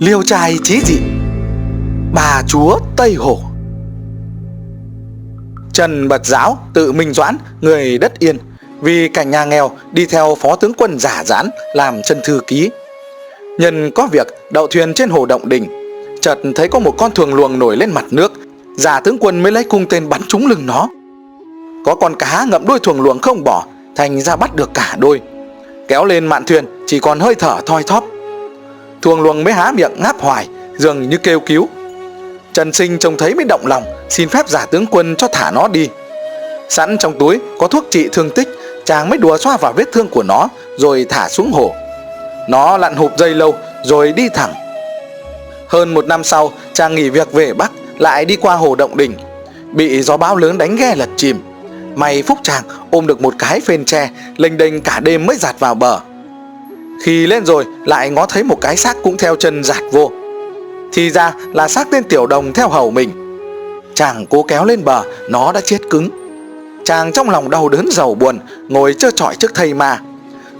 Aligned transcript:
Liêu 0.00 0.22
trai 0.22 0.56
chí 0.62 0.80
dị, 0.84 0.98
Bà 2.14 2.42
chúa 2.46 2.78
Tây 2.96 3.14
Hồ. 3.14 3.40
Trần 5.72 6.08
Bật 6.08 6.26
Giáo 6.26 6.58
tự 6.74 6.92
Minh 6.92 7.12
Doãn 7.12 7.36
Người 7.60 7.98
đất 7.98 8.18
yên, 8.18 8.38
Vì 8.80 9.08
cảnh 9.08 9.30
nhà 9.30 9.44
nghèo 9.44 9.70
đi 9.92 10.06
theo 10.06 10.36
phó 10.40 10.56
tướng 10.56 10.72
quân 10.74 10.98
giả 10.98 11.24
giãn 11.24 11.50
Làm 11.74 12.02
chân 12.02 12.20
thư 12.24 12.40
ký. 12.46 12.70
Nhân 13.58 13.90
có 13.94 14.08
việc, 14.12 14.26
đậu 14.50 14.66
thuyền 14.66 14.94
trên 14.94 15.10
hồ 15.10 15.26
Động 15.26 15.48
Đình, 15.48 15.66
Chợt 16.20 16.38
thấy 16.54 16.68
có 16.68 16.78
một 16.78 16.94
con 16.98 17.14
thường 17.14 17.34
luồng 17.34 17.58
nổi 17.58 17.76
lên 17.76 17.90
mặt 17.90 18.04
nước, 18.10 18.32
Giả 18.76 19.00
tướng 19.00 19.18
quân 19.18 19.42
mới 19.42 19.52
lấy 19.52 19.64
cung 19.64 19.86
tên 19.88 20.08
bắn 20.08 20.20
trúng 20.28 20.46
lưng 20.46 20.66
nó. 20.66 20.88
Có 21.84 21.94
con 21.94 22.14
cá 22.18 22.46
ngậm 22.50 22.66
đuôi 22.66 22.78
thuồng 22.82 23.00
luồng 23.00 23.18
không 23.18 23.44
bỏ, 23.44 23.66
Thành 23.96 24.20
ra 24.20 24.36
bắt 24.36 24.56
được 24.56 24.70
cả 24.74 24.96
đôi. 24.98 25.20
Kéo 25.88 26.04
lên 26.04 26.26
mạn 26.26 26.44
thuyền, 26.46 26.64
chỉ 26.86 26.98
còn 26.98 27.20
hơi 27.20 27.34
thở 27.34 27.60
thoi 27.66 27.82
thóp. 27.82 28.04
Thuồng 29.02 29.22
luồng 29.22 29.44
mới 29.44 29.54
há 29.54 29.72
miệng 29.72 29.92
ngáp 29.96 30.20
hoài, 30.20 30.48
Dường 30.78 31.08
như 31.08 31.16
kêu 31.16 31.40
cứu. 31.40 31.68
Trần 32.52 32.72
Sinh 32.72 32.98
trông 32.98 33.16
thấy 33.16 33.34
mới 33.34 33.44
động 33.48 33.66
lòng, 33.66 33.84
Xin 34.08 34.28
phép 34.28 34.48
giả 34.48 34.66
tướng 34.66 34.86
quân 34.86 35.16
cho 35.16 35.28
thả 35.28 35.50
nó 35.50 35.68
đi. 35.68 35.88
Sẵn 36.68 36.98
trong 36.98 37.18
túi 37.18 37.40
có 37.58 37.68
thuốc 37.68 37.84
trị 37.90 38.08
thương 38.12 38.30
tích, 38.30 38.48
Chàng 38.84 39.08
mới 39.08 39.18
đùa 39.18 39.38
xoa 39.38 39.56
vào 39.56 39.72
vết 39.72 39.84
thương 39.92 40.08
của 40.08 40.22
nó, 40.22 40.48
Rồi 40.76 41.06
thả 41.08 41.28
xuống 41.28 41.52
hồ. 41.52 41.74
Nó 42.48 42.76
lặn 42.76 42.96
hụp 42.96 43.12
dây 43.18 43.34
lâu, 43.34 43.54
Rồi 43.84 44.12
đi 44.12 44.28
thẳng. 44.28 44.54
Hơn 45.68 45.94
một 45.94 46.06
năm 46.06 46.24
sau, 46.24 46.52
Chàng 46.72 46.94
nghỉ 46.94 47.10
việc 47.10 47.32
về 47.32 47.52
Bắc, 47.54 47.72
Lại 47.98 48.24
đi 48.24 48.36
qua 48.36 48.54
hồ 48.54 48.74
Động 48.74 48.96
Đình. 48.96 49.14
Bị 49.72 50.02
gió 50.02 50.16
bão 50.16 50.36
lớn 50.36 50.58
đánh 50.58 50.76
ghe 50.76 50.94
lật 50.96 51.08
chìm. 51.16 51.40
May 51.94 52.22
phúc 52.22 52.38
chàng 52.42 52.64
ôm 52.90 53.06
được 53.06 53.20
một 53.20 53.34
cái 53.38 53.60
phên 53.60 53.84
tre, 53.84 54.10
Lênh 54.36 54.56
đênh 54.56 54.80
cả 54.80 55.00
đêm 55.00 55.26
mới 55.26 55.36
giạt 55.36 55.60
vào 55.60 55.74
bờ. 55.74 56.00
Khi 57.02 57.26
lên 57.26 57.46
rồi, 57.46 57.64
lại 57.84 58.10
ngó 58.10 58.26
thấy 58.26 58.42
một 58.42 58.58
cái 58.60 58.76
xác 58.76 58.96
cũng 59.02 59.16
theo 59.16 59.36
chân 59.36 59.64
giạt 59.64 59.82
vô. 59.92 60.10
Thì 60.92 61.10
ra 61.10 61.32
là 61.54 61.68
xác 61.68 61.88
tên 61.90 62.04
tiểu 62.04 62.26
đồng 62.26 62.52
theo 62.52 62.68
hầu 62.68 62.90
mình. 62.90 63.10
Chàng 63.94 64.26
cố 64.26 64.42
kéo 64.42 64.64
lên 64.64 64.84
bờ, 64.84 65.02
Nó 65.28 65.52
đã 65.52 65.60
chết 65.60 65.78
cứng. 65.90 66.08
Chàng 66.84 67.12
trong 67.12 67.30
lòng 67.30 67.50
đau 67.50 67.68
đớn 67.68 67.88
giàu 67.90 68.14
buồn, 68.14 68.38
Ngồi 68.68 68.94
trơ 68.98 69.10
trọi 69.10 69.36
trước 69.36 69.54
thầy 69.54 69.74
ma. 69.74 69.98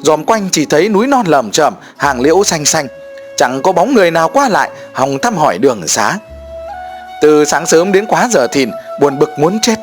Dòm 0.03 0.25
quanh 0.25 0.48
chỉ 0.53 0.65
thấy 0.65 0.89
núi 0.89 1.06
non 1.06 1.27
lởm 1.27 1.51
chởm, 1.51 1.75
Hàng 1.97 2.20
liễu 2.20 2.45
xanh 2.45 2.65
xanh. 2.65 2.87
Chẳng 3.37 3.62
có 3.62 3.73
bóng 3.73 3.95
người 3.95 4.11
nào 4.11 4.28
qua 4.28 4.48
lại, 4.48 4.71
Hòng 4.93 5.19
thăm 5.19 5.37
hỏi 5.37 5.59
đường 5.59 5.89
xá. 5.89 6.19
Từ 7.23 7.45
sáng 7.45 7.67
sớm 7.67 7.93
đến 7.93 8.06
quá 8.06 8.28
giờ 8.31 8.47
thìn, 8.47 8.71
Buồn 9.00 9.19
bực 9.19 9.31
muốn 9.39 9.59
chết. 9.62 9.77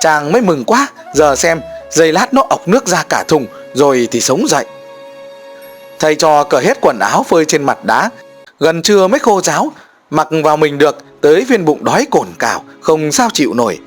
Chàng 0.00 0.32
mới 0.32 0.42
mừng 0.42 0.64
quá, 0.64 0.88
Giờ 1.14 1.36
xem, 1.36 1.60
giây 1.90 2.12
lát 2.12 2.34
nó 2.34 2.46
ọc 2.48 2.68
nước 2.68 2.86
ra 2.86 3.04
cả 3.08 3.24
thùng, 3.28 3.46
Rồi 3.74 4.08
thì 4.10 4.20
sống 4.20 4.48
dậy. 4.48 4.64
Thầy 6.00 6.14
trò 6.14 6.44
cởi 6.44 6.64
hết 6.64 6.78
quần 6.80 6.98
áo 6.98 7.22
phơi 7.22 7.44
trên 7.44 7.62
mặt 7.62 7.84
đá. 7.84 8.10
Gần 8.60 8.82
trưa 8.82 9.06
mới 9.06 9.20
khô 9.20 9.40
ráo, 9.40 9.72
Mặc 10.10 10.28
vào 10.44 10.56
mình 10.56 10.78
được, 10.78 10.96
Tới 11.20 11.44
viên 11.44 11.64
bụng 11.64 11.84
đói 11.84 12.06
cồn 12.10 12.26
cào, 12.38 12.64
Không 12.80 13.12
sao 13.12 13.28
chịu 13.32 13.54
nổi. 13.54 13.78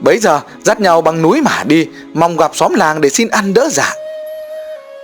Bấy 0.00 0.18
giờ, 0.18 0.40
dắt 0.64 0.80
nhau 0.80 1.00
bằng 1.00 1.22
núi 1.22 1.40
mà 1.42 1.64
đi, 1.66 1.86
Mong 2.14 2.36
gặp 2.36 2.50
xóm 2.54 2.74
làng 2.74 3.00
để 3.00 3.08
xin 3.08 3.28
ăn 3.28 3.54
đỡ 3.54 3.68
dạ. 3.72 3.92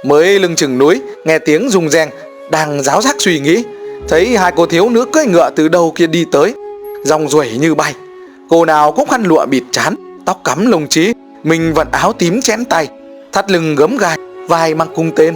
Mới 0.04 0.38
lưng 0.38 0.56
chừng 0.56 0.78
núi, 0.78 1.00
Nghe 1.24 1.38
tiếng 1.38 1.70
rung 1.70 1.90
reng, 1.90 2.10
Đang 2.50 2.82
giáo 2.82 3.02
giác 3.02 3.16
suy 3.18 3.40
nghĩ, 3.40 3.64
Thấy 4.08 4.36
hai 4.36 4.52
cô 4.56 4.66
thiếu 4.66 4.88
nữ 4.88 5.04
cưỡi 5.12 5.26
ngựa 5.26 5.50
từ 5.56 5.68
đâu 5.68 5.92
kia 5.96 6.06
đi 6.06 6.24
tới 6.32 6.54
Dòng 7.04 7.28
ruổi 7.28 7.50
như 7.60 7.74
bay. 7.74 7.94
Cô 8.48 8.64
nào 8.64 8.92
cũng 8.92 9.08
khăn 9.08 9.22
lụa 9.22 9.46
bịt 9.46 9.62
chán, 9.72 9.94
Tóc 10.24 10.40
cắm 10.44 10.70
lông 10.70 10.88
trí 10.88 11.12
Mình 11.42 11.74
vận 11.74 11.88
áo 11.92 12.12
tím 12.12 12.40
chén 12.40 12.64
tay, 12.64 12.88
Thắt 13.32 13.50
lưng 13.50 13.74
gấm 13.74 13.96
gai, 13.96 14.18
Vai 14.48 14.74
mang 14.74 14.88
cung 14.94 15.10
tên. 15.16 15.34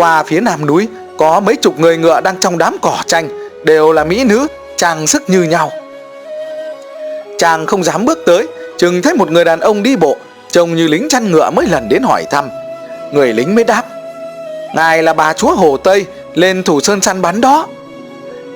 Qua 0.00 0.22
phía 0.22 0.40
nam 0.40 0.66
núi, 0.66 0.88
Có 1.18 1.40
mấy 1.40 1.56
chục 1.56 1.80
người 1.80 1.96
ngựa 1.96 2.20
đang 2.20 2.36
trong 2.40 2.58
đám 2.58 2.76
cỏ 2.82 3.02
tranh, 3.06 3.28
Đều 3.64 3.92
là 3.92 4.04
mỹ 4.04 4.24
nữ, 4.24 4.46
Trang 4.76 5.06
sức 5.06 5.30
như 5.30 5.42
nhau. 5.42 5.72
Chàng 7.38 7.66
không 7.66 7.84
dám 7.84 8.04
bước 8.04 8.18
tới, 8.26 8.48
Chừng 8.78 9.02
thấy 9.02 9.14
một 9.14 9.30
người 9.30 9.44
đàn 9.44 9.60
ông 9.60 9.82
đi 9.82 9.96
bộ, 9.96 10.16
Trông 10.50 10.76
như 10.76 10.86
lính 10.86 11.08
chăn 11.08 11.30
ngựa 11.30 11.50
mới 11.50 11.66
lần 11.66 11.88
đến 11.88 12.02
hỏi 12.02 12.24
thăm. 12.30 12.48
Người 13.12 13.32
lính 13.32 13.54
mới 13.54 13.64
đáp, 13.64 13.82
Ngài 14.74 15.02
là 15.02 15.14
bà 15.14 15.32
chúa 15.32 15.54
Hồ 15.54 15.76
Tây, 15.76 16.06
Lên 16.34 16.62
thủ 16.62 16.80
sơn 16.80 17.00
săn 17.00 17.22
bắn 17.22 17.40
đó. 17.40 17.66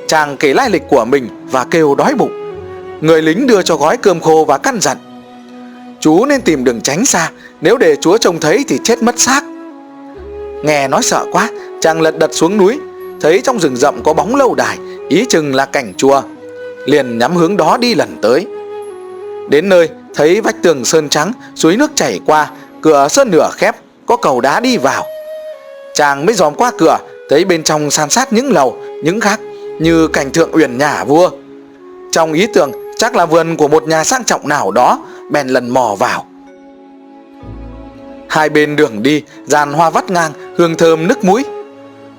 Chàng 0.07 0.37
kể 0.37 0.55
lai 0.55 0.71
lịch 0.71 0.83
của 0.89 1.05
mình 1.05 1.29
Và 1.51 1.65
kêu 1.71 1.95
đói 1.95 2.15
bụng. 2.15 2.33
Người 3.01 3.23
lính 3.23 3.47
đưa 3.47 3.63
cho 3.63 3.77
gói 3.77 3.97
cơm 3.97 4.21
khô 4.21 4.45
và 4.49 4.59
căn 4.59 4.81
dặn, 4.81 4.97
Chú 6.01 6.25
nên 6.25 6.41
tìm 6.41 6.65
đường 6.65 6.81
tránh 6.81 7.07
xa, 7.07 7.31
Nếu 7.61 7.77
để 7.77 7.97
chúa 8.01 8.19
trông 8.19 8.41
thấy 8.41 8.65
thì 8.69 8.79
chết 8.85 9.03
mất 9.03 9.19
xác. 9.19 9.45
Nghe 10.65 10.89
nói 10.89 11.03
sợ 11.03 11.27
quá 11.33 11.51
Chàng 11.81 12.01
lật 12.01 12.19
đật 12.19 12.35
xuống 12.35 12.57
núi 12.57 12.79
Thấy 13.21 13.41
trong 13.45 13.61
rừng 13.61 13.77
rậm 13.77 14.03
có 14.03 14.15
bóng 14.15 14.37
lâu 14.37 14.55
đài 14.55 14.79
Ý 15.09 15.25
chừng 15.29 15.55
là 15.55 15.67
cảnh 15.67 15.93
chùa. 15.97 16.23
Liền 16.87 17.19
nhắm 17.19 17.37
hướng 17.37 17.57
đó 17.57 17.77
đi 17.77 17.95
lần 17.95 18.17
tới. 18.23 18.47
Đến 19.51 19.69
nơi 19.69 19.89
thấy 20.15 20.41
vách 20.41 20.63
tường 20.63 20.85
sơn 20.85 21.09
trắng 21.09 21.33
Suối 21.55 21.77
nước 21.77 21.91
chảy 21.95 22.21
qua 22.27 22.51
Cửa 22.83 23.09
sơn 23.09 23.31
nửa 23.31 23.51
khép 23.53 23.77
Có 24.07 24.17
cầu 24.17 24.41
đá 24.41 24.61
đi 24.61 24.77
vào. 24.77 25.05
Chàng 25.95 26.27
mới 26.27 26.35
dòm 26.35 26.55
qua 26.55 26.73
cửa 26.79 26.99
Thấy 27.29 27.45
bên 27.45 27.63
trong 27.63 27.91
san 27.91 28.11
sát 28.11 28.33
những 28.33 28.53
lầu 28.53 28.77
Những 29.03 29.21
khác, 29.21 29.41
như 29.81 30.09
cảnh 30.09 30.33
thượng 30.33 30.53
uyển 30.53 30.79
nhà 30.79 31.05
vua. 31.05 31.31
Trong 32.13 32.33
ý 32.33 32.47
tưởng 32.47 32.73
chắc 32.97 33.17
là 33.17 33.27
vườn 33.27 33.57
của 33.57 33.69
một 33.69 33.89
nhà 33.89 34.05
sang 34.05 34.25
trọng 34.25 34.49
nào 34.49 34.71
đó 34.71 34.99
Bèn 35.31 35.49
lần 35.49 35.69
mò 35.69 35.97
vào. 35.99 36.27
Hai 38.35 38.49
bên 38.49 38.77
đường 38.77 39.03
đi, 39.03 39.23
Dàn 39.47 39.73
hoa 39.73 39.91
vắt 39.91 40.11
ngang, 40.11 40.33
Hương 40.57 40.75
thơm 40.75 41.09
nức 41.09 41.25
mũi. 41.25 41.45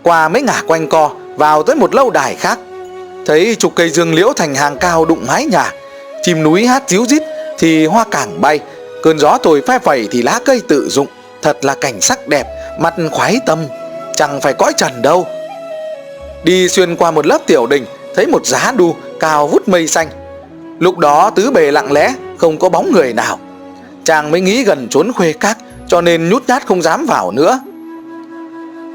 Qua 0.03 0.29
mấy 0.29 0.41
ngả 0.41 0.61
quanh 0.67 0.89
co, 0.89 1.11
Vào 1.35 1.63
tới 1.63 1.75
một 1.75 1.95
lâu 1.95 2.09
đài 2.09 2.35
khác. 2.35 2.59
Thấy 3.25 3.55
chục 3.55 3.73
cây 3.75 3.89
dương 3.89 4.13
liễu 4.13 4.33
thành 4.35 4.55
hàng 4.55 4.77
cao 4.77 5.05
đụng 5.05 5.25
mái 5.27 5.45
nhà. 5.45 5.71
Chim 6.21 6.43
núi 6.43 6.65
hát 6.65 6.83
díu 6.87 7.05
dít, 7.05 7.23
Thì 7.57 7.85
hoa 7.85 8.05
càng 8.11 8.41
bay. 8.41 8.59
Cơn 9.03 9.19
gió 9.19 9.37
thổi 9.43 9.61
phe 9.67 9.79
phẩy 9.79 10.07
thì 10.11 10.21
lá 10.21 10.39
cây 10.45 10.61
tự 10.67 10.89
dụng. 10.89 11.07
Thật 11.41 11.65
là 11.65 11.75
cảnh 11.81 12.01
sắc 12.01 12.27
đẹp 12.27 12.47
Mặt 12.79 12.93
khoái 13.11 13.39
tâm. 13.45 13.59
Chẳng 14.15 14.41
phải 14.41 14.53
cõi 14.53 14.73
trần 14.77 15.01
đâu. 15.01 15.27
Đi 16.43 16.69
xuyên 16.69 16.95
qua 16.95 17.11
một 17.11 17.25
lớp 17.25 17.39
tiểu 17.47 17.67
đình, 17.67 17.85
Thấy 18.15 18.27
một 18.27 18.45
giá 18.45 18.73
đu, 18.77 18.95
cao 19.19 19.47
vút 19.47 19.67
mây 19.67 19.87
xanh. 19.87 20.07
Lúc 20.79 20.97
đó 20.97 21.29
tứ 21.29 21.51
bề 21.51 21.71
lặng 21.71 21.91
lẽ, 21.91 22.13
Không 22.37 22.57
có 22.57 22.69
bóng 22.69 22.91
người 22.91 23.13
nào. 23.13 23.39
Chàng 24.03 24.31
mới 24.31 24.41
nghĩ 24.41 24.63
gần 24.63 24.87
trốn 24.89 25.13
khuê 25.13 25.33
các. 25.33 25.57
Cho 25.87 26.01
nên 26.01 26.29
nhút 26.29 26.43
nhát 26.47 26.65
không 26.65 26.81
dám 26.81 27.05
vào 27.05 27.31
nữa. 27.31 27.59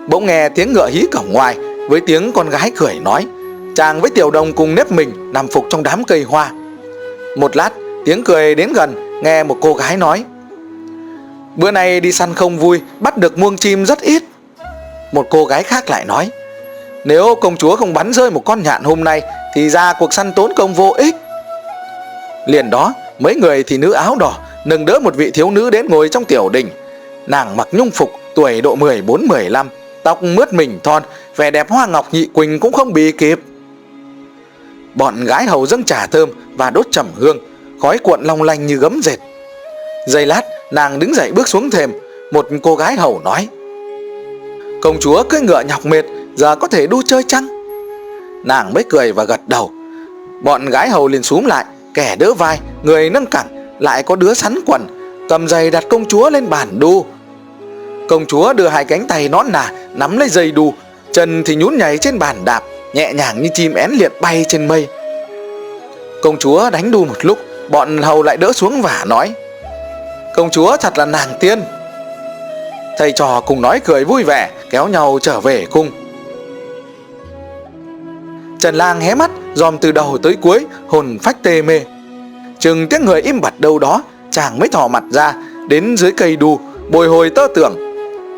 Bỗng 0.09 0.27
nghe 0.27 0.49
tiếng 0.49 0.73
ngựa 0.73 0.87
hí 0.87 1.07
cổng 1.13 1.33
ngoài, 1.33 1.57
Với 1.89 2.01
tiếng 2.07 2.33
con 2.33 2.51
gái 2.51 2.73
cười 2.77 2.95
nói, 2.95 3.27
Chàng 3.77 4.01
với 4.01 4.11
tiểu 4.11 4.31
đồng 4.31 4.53
cùng 4.53 4.75
nếp 4.75 4.93
mình 4.93 5.33
Nằm 5.33 5.49
phục 5.49 5.67
trong 5.71 5.83
đám 5.83 6.05
cây 6.05 6.23
hoa. 6.23 6.53
Một 7.37 7.57
lát, 7.57 7.71
tiếng 8.05 8.25
cười 8.25 8.55
đến 8.55 8.73
gần, 8.73 9.21
Nghe 9.23 9.43
một 9.43 9.57
cô 9.61 9.75
gái 9.75 9.97
nói, 9.97 10.25
Bữa 11.57 11.71
nay 11.71 12.01
đi 12.01 12.13
săn 12.13 12.35
không 12.35 12.59
vui, 12.59 12.81
Bắt 13.01 13.17
được 13.17 13.39
muông 13.39 13.57
chim 13.57 13.87
rất 13.87 14.01
ít. 14.01 14.23
Một 15.13 15.27
cô 15.31 15.45
gái 15.45 15.63
khác 15.63 15.91
lại 15.91 16.05
nói, 16.05 16.31
Nếu 17.05 17.35
công 17.35 17.57
chúa 17.57 17.77
không 17.77 17.95
bắn 17.95 18.13
rơi 18.13 18.31
một 18.31 18.45
con 18.45 18.63
nhạn 18.63 18.85
hôm 18.85 19.05
nay, 19.05 19.23
Thì 19.55 19.71
ra 19.71 19.93
cuộc 19.99 20.13
săn 20.13 20.33
tốn 20.33 20.53
công 20.57 20.75
vô 20.75 20.95
ích. 20.99 21.15
Liền 22.47 22.71
đó, 22.71 22.93
mấy 23.19 23.35
người 23.35 23.63
thì 23.63 23.79
nữ 23.79 23.93
áo 23.93 24.17
đỏ 24.17 24.37
Nâng 24.65 24.87
đỡ 24.87 24.99
một 24.99 25.17
vị 25.17 25.31
thiếu 25.31 25.51
nữ 25.51 25.71
đến 25.71 25.87
ngồi 25.89 26.09
trong 26.09 26.25
tiểu 26.25 26.49
đình. 26.49 26.69
Nàng 27.31 27.57
mặc 27.57 27.69
nhung 27.73 27.91
phục 27.91 28.11
Tuổi 28.35 28.61
độ 28.61 28.77
14-15 28.77 29.67
Tóc 30.03 30.23
mướt 30.23 30.53
mình 30.53 30.79
thon 30.83 31.03
Vẻ 31.37 31.51
đẹp 31.51 31.71
hoa 31.71 31.87
ngọc 31.87 32.09
nhị 32.13 32.27
quỳnh 32.27 32.61
cũng 32.61 32.73
không 32.73 32.93
bị 32.93 33.13
kịp. 33.13 33.41
Bọn 34.95 35.25
gái 35.25 35.45
hầu 35.45 35.67
dâng 35.67 35.85
trà 35.85 36.07
thơm 36.07 36.31
Và 36.57 36.71
đốt 36.71 36.87
trầm 36.91 37.07
hương 37.17 37.39
Khói 37.83 37.99
cuộn 37.99 38.25
long 38.25 38.43
lanh 38.43 38.67
như 38.67 38.77
gấm 38.77 39.01
dệt. 39.03 39.17
Giây 40.07 40.27
lát 40.27 40.43
nàng 40.73 40.99
đứng 40.99 41.15
dậy 41.15 41.33
bước 41.33 41.49
xuống 41.49 41.71
thềm 41.71 41.93
Một 42.33 42.49
cô 42.63 42.77
gái 42.77 42.97
hầu 42.97 43.21
nói 43.25 43.49
Công 44.83 45.01
chúa 45.01 45.23
cưỡi 45.23 45.41
ngựa 45.41 45.63
nhọc 45.69 45.87
mệt 45.87 46.05
Giờ 46.35 46.57
có 46.57 46.69
thể 46.69 46.87
đu 46.87 47.03
chơi 47.03 47.23
chăng? 47.23 47.49
Nàng 48.45 48.75
mới 48.75 48.85
cười 48.91 49.13
và 49.13 49.25
gật 49.25 49.41
đầu. 49.47 49.71
Bọn 50.43 50.67
gái 50.67 50.89
hầu 50.89 51.09
liền 51.09 51.23
xuống 51.23 51.47
lại 51.47 51.65
Kẻ 51.95 52.17
đỡ 52.17 52.35
vai, 52.35 52.61
người 52.83 53.11
nâng 53.11 53.27
cẳng 53.27 53.77
Lại 53.79 54.03
có 54.03 54.17
đứa 54.17 54.35
sắn 54.35 54.59
quần 54.67 54.87
Cầm 55.31 55.49
giày 55.49 55.71
đặt 55.71 55.85
công 55.91 56.05
chúa 56.05 56.31
lên 56.31 56.51
bàn 56.51 56.69
đu. 56.79 57.07
Công 58.11 58.27
chúa 58.27 58.53
đưa 58.53 58.69
hai 58.69 58.85
cánh 58.85 59.07
tay 59.07 59.29
nón 59.29 59.47
nà, 59.53 59.73
Nắm 59.95 60.19
lấy 60.19 60.29
dây 60.29 60.53
đu. 60.53 60.75
Chân 61.13 61.43
thì 61.45 61.57
nhún 61.57 61.79
nhảy 61.79 61.99
trên 61.99 62.19
bàn 62.19 62.45
đạp, 62.45 62.63
Nhẹ 62.95 63.13
nhàng 63.13 63.43
như 63.43 63.49
chim 63.55 63.75
én 63.75 63.91
liệt 63.91 64.13
bay 64.21 64.45
trên 64.49 64.69
mây. 64.69 64.89
Công 66.23 66.39
chúa 66.39 66.71
đánh 66.71 66.91
đu 66.91 67.05
một 67.05 67.25
lúc, 67.25 67.39
Bọn 67.69 67.99
hầu 68.03 68.23
lại 68.23 68.37
đỡ 68.37 68.53
xuống 68.53 68.83
và 68.83 69.05
nói, 69.09 69.33
Công 70.35 70.51
chúa 70.51 70.77
thật 70.77 70.99
là 70.99 71.07
nàng 71.07 71.29
tiên. 71.41 71.63
Thầy 72.99 73.13
trò 73.13 73.41
cùng 73.41 73.63
nói 73.63 73.81
cười 73.85 74.05
vui 74.05 74.23
vẻ, 74.23 74.51
Kéo 74.71 74.89
nhau 74.89 75.19
trở 75.23 75.41
về 75.41 75.67
cung. 75.71 75.91
Trần 78.61 78.75
lang 78.75 79.01
hé 79.01 79.15
mắt, 79.15 79.31
Dòm 79.55 79.79
từ 79.79 79.93
đầu 79.93 80.19
tới 80.23 80.37
cuối, 80.41 80.67
Hồn 80.89 81.19
phách 81.23 81.43
tê 81.43 81.63
mê. 81.63 81.81
Chừng 82.59 82.89
tiếng 82.89 83.05
người 83.05 83.21
im 83.21 83.41
bặt 83.41 83.55
đâu 83.61 83.79
đó, 83.79 84.03
Chàng 84.31 84.59
mới 84.59 84.69
thò 84.69 84.89
mặt 84.89 85.05
ra, 85.11 85.35
Đến 85.69 85.97
dưới 85.97 86.13
cây 86.17 86.37
đu, 86.37 86.61
Bồi 86.91 87.09
hồi 87.09 87.31
tơ 87.31 87.47
tưởng. 87.55 87.90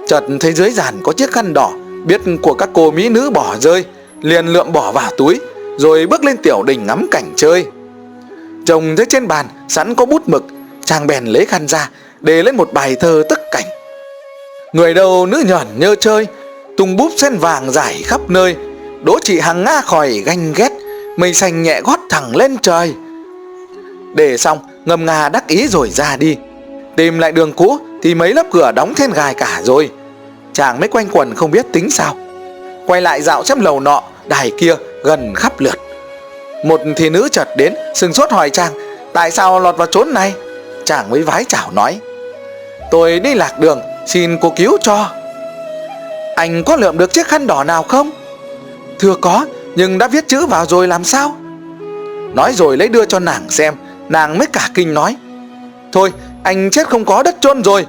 Chợt 0.07 0.25
thấy 0.41 0.53
dưới 0.53 0.71
giàn 0.71 0.95
có 1.03 1.13
chiếc 1.13 1.33
khăn 1.33 1.55
đỏ, 1.55 1.73
biết 2.05 2.21
của 2.43 2.55
các 2.55 2.69
cô 2.73 2.91
mỹ 2.91 3.09
nữ 3.09 3.31
bỏ 3.31 3.57
rơi, 3.61 3.85
liền 4.21 4.47
lượm 4.47 4.73
bỏ 4.73 4.93
vào 4.93 5.11
túi, 5.17 5.41
rồi 5.79 6.07
bước 6.07 6.25
lên 6.25 6.37
tiểu 6.37 6.63
đình 6.63 6.87
ngắm 6.87 7.07
cảnh 7.11 7.33
chơi. 7.37 7.67
Chồng 8.67 8.97
thấy 8.97 9.07
trên 9.07 9.29
bàn 9.29 9.47
sẵn 9.69 9.95
có 9.95 10.07
bút 10.07 10.29
mực, 10.29 10.45
chàng 10.85 11.07
bèn 11.07 11.25
lấy 11.25 11.47
khăn 11.47 11.69
ra, 11.69 11.91
để 12.21 12.43
lên 12.43 12.57
một 12.57 12.73
bài 12.73 12.97
thơ 13.01 13.23
tức 13.29 13.39
cảnh. 13.53 13.67
Người 14.73 14.95
đâu 14.95 15.27
nữ 15.27 15.45
nhởn 15.47 15.67
nhơ 15.77 15.95
chơi, 15.95 16.27
tung 16.77 16.97
búp 16.97 17.13
sen 17.17 17.37
vàng 17.37 17.71
dài 17.71 18.03
khắp 18.05 18.21
nơi 18.29 18.57
đỗ 19.05 19.19
chị 19.23 19.39
hằng 19.39 19.65
nga 19.65 19.81
khỏi 19.81 20.23
ganh 20.27 20.53
ghét, 20.53 20.73
mây 21.17 21.35
xanh 21.35 21.63
nhẹ 21.63 21.81
gót 21.81 22.01
thẳng 22.11 22.37
lên 22.37 22.57
trời. 22.63 22.95
Để 24.15 24.37
xong, 24.37 24.59
ngâm 24.85 25.07
nga 25.07 25.29
đắc 25.29 25.49
ý 25.49 25.69
rồi 25.69 25.91
ra 25.91 26.17
đi 26.17 26.37
tìm 26.97 27.19
lại 27.19 27.33
đường 27.33 27.53
cũ 27.53 27.79
thì 28.03 28.15
mấy 28.15 28.35
lớp 28.35 28.47
cửa 28.53 28.73
đóng 28.73 28.95
then 28.95 29.13
gài 29.13 29.35
cả 29.35 29.61
rồi. 29.63 29.91
Chàng 30.53 30.81
mới 30.81 30.89
quanh 30.89 31.09
quần 31.13 31.35
không 31.35 31.51
biết 31.51 31.67
tính 31.73 31.91
sao. 31.91 32.17
Quay 32.87 33.03
lại 33.03 33.23
dạo 33.23 33.45
xem 33.45 33.61
lầu 33.61 33.81
nọ, 33.81 34.03
đài 34.27 34.53
kia 34.59 34.75
gần 35.05 35.35
khắp 35.35 35.61
lượt. 35.61 35.77
Một 36.65 36.81
thì 36.97 37.11
nữ 37.11 37.29
chợt 37.33 37.49
đến, 37.57 37.75
sừng 37.95 38.13
sốt 38.13 38.33
hỏi 38.33 38.51
chàng, 38.51 38.73
tại 39.13 39.31
sao 39.31 39.61
lọt 39.61 39.77
vào 39.77 39.87
chốn 39.87 40.15
này? 40.15 40.35
Chàng 40.85 41.11
mới 41.11 41.23
vái 41.23 41.45
chào 41.49 41.71
nói, 41.73 42.01
tôi 42.91 43.21
đi 43.21 43.35
lạc 43.35 43.59
đường, 43.61 43.81
xin 44.07 44.39
cô 44.41 44.53
cứu 44.57 44.77
cho. 44.81 45.11
Anh 46.37 46.65
có 46.65 46.77
lượm 46.77 46.99
được 46.99 47.13
chiếc 47.13 47.27
khăn 47.27 47.47
đỏ 47.47 47.65
nào 47.65 47.83
không? 47.83 48.11
Thưa 48.99 49.15
có, 49.21 49.47
nhưng 49.75 49.99
đã 49.99 50.09
viết 50.09 50.29
chữ 50.29 50.47
vào 50.47 50.67
rồi 50.67 50.89
làm 50.89 51.05
sao? 51.05 51.37
Nói 52.35 52.53
rồi 52.53 52.77
lấy 52.77 52.89
đưa 52.89 53.05
cho 53.05 53.19
nàng 53.19 53.51
xem, 53.51 53.75
nàng 54.09 54.39
mới 54.39 54.47
cả 54.53 54.69
kinh 54.75 54.95
nói, 54.95 55.17
thôi 55.93 56.13
anh 56.43 56.71
chết 56.71 56.89
không 56.89 57.05
có 57.05 57.23
đất 57.23 57.37
chôn 57.41 57.65
rồi. 57.65 57.87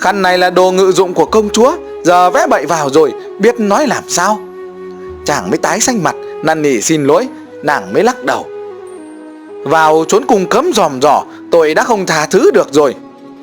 Khăn 0.00 0.22
này 0.22 0.38
là 0.38 0.50
đồ 0.50 0.70
ngự 0.70 0.92
dụng 0.92 1.14
của 1.14 1.24
công 1.24 1.50
chúa, 1.50 1.72
giờ 2.04 2.30
vẽ 2.30 2.46
bậy 2.46 2.66
vào 2.66 2.90
rồi, 2.90 3.12
biết 3.38 3.60
nói 3.60 3.86
làm 3.86 4.04
sao? 4.08 4.38
Chàng 5.24 5.50
mới 5.50 5.58
tái 5.58 5.80
xanh 5.80 6.02
mặt, 6.02 6.14
năn 6.44 6.62
nỉ 6.62 6.80
xin 6.80 7.04
lỗi, 7.04 7.28
nàng 7.62 7.92
mới 7.92 8.04
lắc 8.04 8.24
đầu. 8.24 8.46
Vào 9.64 10.04
trốn 10.08 10.24
cùng 10.28 10.46
cấm 10.46 10.72
dòm 10.74 11.00
dò, 11.00 11.24
tôi 11.50 11.74
đã 11.74 11.82
không 11.82 12.06
tha 12.06 12.26
thứ 12.26 12.50
được 12.50 12.68
rồi. 12.72 12.94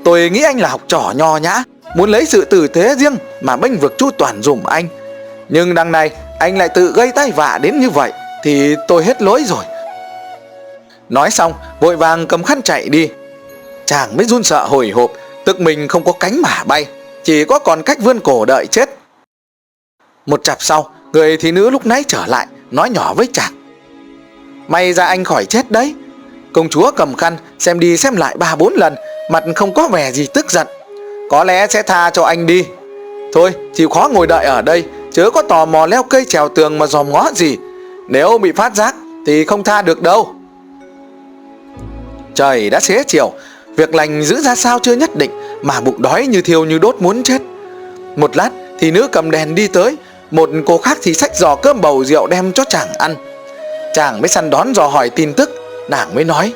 Tôi 0.04 0.30
nghĩ 0.30 0.44
anh 0.44 0.60
là 0.60 0.70
học 0.70 0.82
trò 0.88 1.14
nho 1.16 1.38
nhã, 1.38 1.64
muốn 1.96 2.10
lấy 2.10 2.26
sự 2.26 2.46
tử 2.46 2.68
thế 2.68 2.96
riêng 2.98 3.16
mà 3.42 3.58
bênh 3.58 3.78
vực 3.78 3.96
chu 3.98 4.10
toàn 4.18 4.42
dùm 4.42 4.64
anh. 4.64 4.88
Nhưng 5.50 5.76
đằng 5.76 5.92
này, 5.92 6.12
anh 6.40 6.58
lại 6.58 6.70
tự 6.70 6.94
gây 6.96 7.12
tai 7.12 7.32
vạ 7.32 7.60
đến 7.62 7.80
như 7.80 7.90
vậy, 7.90 8.12
thì 8.44 8.76
tôi 8.88 9.04
hết 9.04 9.22
lỗi 9.22 9.44
rồi. 9.48 9.64
Nói 11.10 11.32
xong, 11.32 11.54
vội 11.80 11.96
vàng 11.96 12.28
cầm 12.28 12.44
khăn 12.44 12.62
chạy 12.62 12.90
đi 12.90 13.10
chàng 13.86 14.18
mới 14.18 14.26
run 14.26 14.44
sợ 14.44 14.66
hồi 14.68 14.90
hộp, 14.90 15.12
tức 15.46 15.60
mình 15.60 15.88
không 15.88 16.04
có 16.04 16.12
cánh 16.12 16.42
mà 16.42 16.64
bay, 16.64 16.86
chỉ 17.24 17.46
có 17.46 17.60
còn 17.60 17.84
cách 17.84 17.98
vươn 18.02 18.20
cổ 18.20 18.46
đợi 18.46 18.66
chết. 18.72 18.90
Một 20.26 20.44
chặp 20.44 20.58
sau, 20.62 20.90
người 21.14 21.38
thị 21.38 21.52
nữ 21.52 21.70
lúc 21.70 21.86
nãy 21.86 22.04
trở 22.08 22.26
lại, 22.28 22.48
nói 22.72 22.90
nhỏ 22.90 23.14
với 23.14 23.28
chàng. 23.34 23.54
May 24.68 24.94
ra 24.94 25.06
anh 25.06 25.24
khỏi 25.24 25.46
chết 25.46 25.72
đấy. 25.72 25.96
Công 26.54 26.70
chúa 26.70 26.92
cầm 26.92 27.16
khăn, 27.16 27.38
xem 27.60 27.80
đi 27.80 27.98
xem 27.98 28.16
lại 28.16 28.36
ba 28.38 28.56
bốn 28.56 28.74
lần, 28.74 28.96
mặt 29.32 29.44
không 29.56 29.74
có 29.74 29.88
vẻ 29.88 30.12
gì 30.12 30.28
tức 30.34 30.52
giận. 30.52 30.68
Có 31.30 31.44
lẽ 31.44 31.68
sẽ 31.68 31.84
tha 31.84 32.10
cho 32.10 32.24
anh 32.24 32.46
đi. 32.46 32.66
Thôi, 33.34 33.52
chịu 33.74 33.90
khó 33.90 34.10
ngồi 34.14 34.28
đợi 34.28 34.46
ở 34.46 34.62
đây, 34.62 34.84
chớ 35.12 35.30
có 35.30 35.42
tò 35.42 35.66
mò 35.66 35.86
leo 35.86 36.04
cây 36.04 36.26
trèo 36.30 36.50
tường 36.50 36.80
mà 36.80 36.88
dòm 36.88 37.12
ngó 37.12 37.30
gì. 37.36 37.58
Nếu 38.10 38.38
bị 38.38 38.52
phát 38.52 38.76
giác, 38.76 38.96
thì 39.26 39.46
không 39.46 39.64
tha 39.64 39.82
được 39.82 40.02
đâu. 40.02 40.36
Trời 42.34 42.70
đã 42.70 42.80
xế 42.80 43.04
chiều 43.08 43.34
việc 43.78 43.96
lành 43.96 44.24
giữ 44.24 44.42
ra 44.42 44.56
sao 44.56 44.80
chưa 44.80 44.94
nhất 44.94 45.16
định, 45.16 45.32
mà 45.62 45.82
bụng 45.82 46.02
đói 46.02 46.28
như 46.28 46.42
thiêu 46.42 46.66
như 46.66 46.78
đốt 46.78 46.96
muốn 47.00 47.24
chết. 47.24 47.42
Một 48.16 48.38
lát, 48.38 48.50
thì 48.80 48.92
nữ 48.92 49.08
cầm 49.12 49.32
đèn 49.32 49.56
đi 49.56 49.68
tới, 49.68 49.96
một 50.32 50.50
cô 50.66 50.78
khác 50.78 50.98
thì 51.02 51.14
xách 51.14 51.36
giò 51.36 51.56
cơm 51.56 51.82
bầu 51.82 52.04
rượu 52.06 52.28
đem 52.28 52.52
cho 52.52 52.64
chàng 52.70 52.94
ăn. 52.94 53.16
Chàng 53.94 54.22
mới 54.22 54.28
săn 54.28 54.50
đón 54.50 54.76
dò 54.76 54.88
hỏi 54.88 55.10
tin 55.10 55.34
tức, 55.34 55.50
nàng 55.90 56.16
mới 56.16 56.24
nói, 56.24 56.54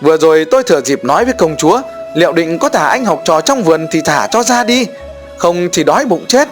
vừa 0.00 0.16
rồi 0.16 0.46
tôi 0.50 0.62
thừa 0.62 0.80
dịp 0.80 1.04
nói 1.04 1.24
với 1.24 1.34
công 1.34 1.56
chúa, 1.56 1.80
liệu 2.14 2.32
định 2.32 2.58
có 2.58 2.68
thả 2.68 2.86
anh 2.88 3.04
học 3.04 3.22
trò 3.24 3.40
trong 3.40 3.62
vườn 3.62 3.86
thì 3.90 4.00
thả 4.00 4.26
cho 4.26 4.42
ra 4.42 4.64
đi, 4.64 4.86
không 5.38 5.68
thì 5.72 5.84
đói 5.84 6.04
bụng 6.04 6.24
chết. 6.28 6.48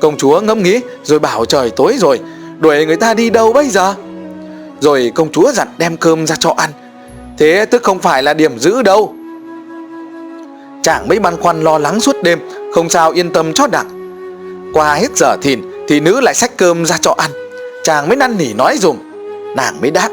Công 0.00 0.16
chúa 0.16 0.40
ngẫm 0.40 0.62
nghĩ, 0.62 0.80
rồi 1.04 1.18
bảo 1.18 1.44
trời 1.44 1.70
tối 1.70 1.96
rồi, 1.98 2.20
đuổi 2.58 2.86
người 2.86 2.96
ta 2.96 3.14
đi 3.14 3.30
đâu 3.30 3.52
bây 3.52 3.68
giờ? 3.68 3.94
Rồi 4.80 5.12
công 5.14 5.32
chúa 5.32 5.52
dặn 5.52 5.68
đem 5.78 5.96
cơm 5.96 6.26
ra 6.26 6.36
cho 6.40 6.54
ăn 6.56 6.70
thế 7.38 7.66
tức 7.70 7.82
không 7.82 7.98
phải 7.98 8.22
là 8.22 8.34
điểm 8.34 8.58
giữ 8.58 8.82
đâu. 8.82 9.14
Chàng 10.82 11.08
mấy 11.08 11.18
băn 11.18 11.40
khoăn 11.40 11.64
lo 11.64 11.78
lắng 11.78 12.00
suốt 12.00 12.16
đêm, 12.22 12.38
không 12.74 12.88
sao 12.88 13.10
yên 13.10 13.32
tâm 13.32 13.52
cho 13.52 13.66
đặng. 13.66 13.88
Qua 14.74 14.94
hết 14.94 15.16
giờ 15.16 15.36
thìn 15.42 15.60
thì 15.88 16.00
nữ 16.00 16.20
lại 16.20 16.34
xách 16.34 16.56
cơm 16.56 16.86
ra 16.86 16.96
cho 17.00 17.14
ăn. 17.18 17.30
Chàng 17.84 18.08
mới 18.08 18.16
năn 18.16 18.38
nỉ 18.38 18.52
nói 18.54 18.76
dùm. 18.78 18.96
Nàng 19.56 19.80
mới 19.80 19.90
đáp. 19.90 20.08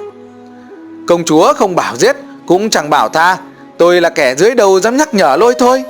Công 1.07 1.23
chúa 1.23 1.53
không 1.53 1.75
bảo 1.75 1.95
giết, 1.95 2.15
cũng 2.47 2.69
chẳng 2.69 2.89
bảo 2.89 3.09
tha. 3.09 3.37
Tôi 3.77 4.01
là 4.01 4.09
kẻ 4.09 4.35
dưới 4.35 4.55
đầu 4.55 4.79
dám 4.79 4.97
nhắc 4.97 5.13
nhở 5.13 5.35
lôi 5.35 5.53
thôi. 5.59 5.83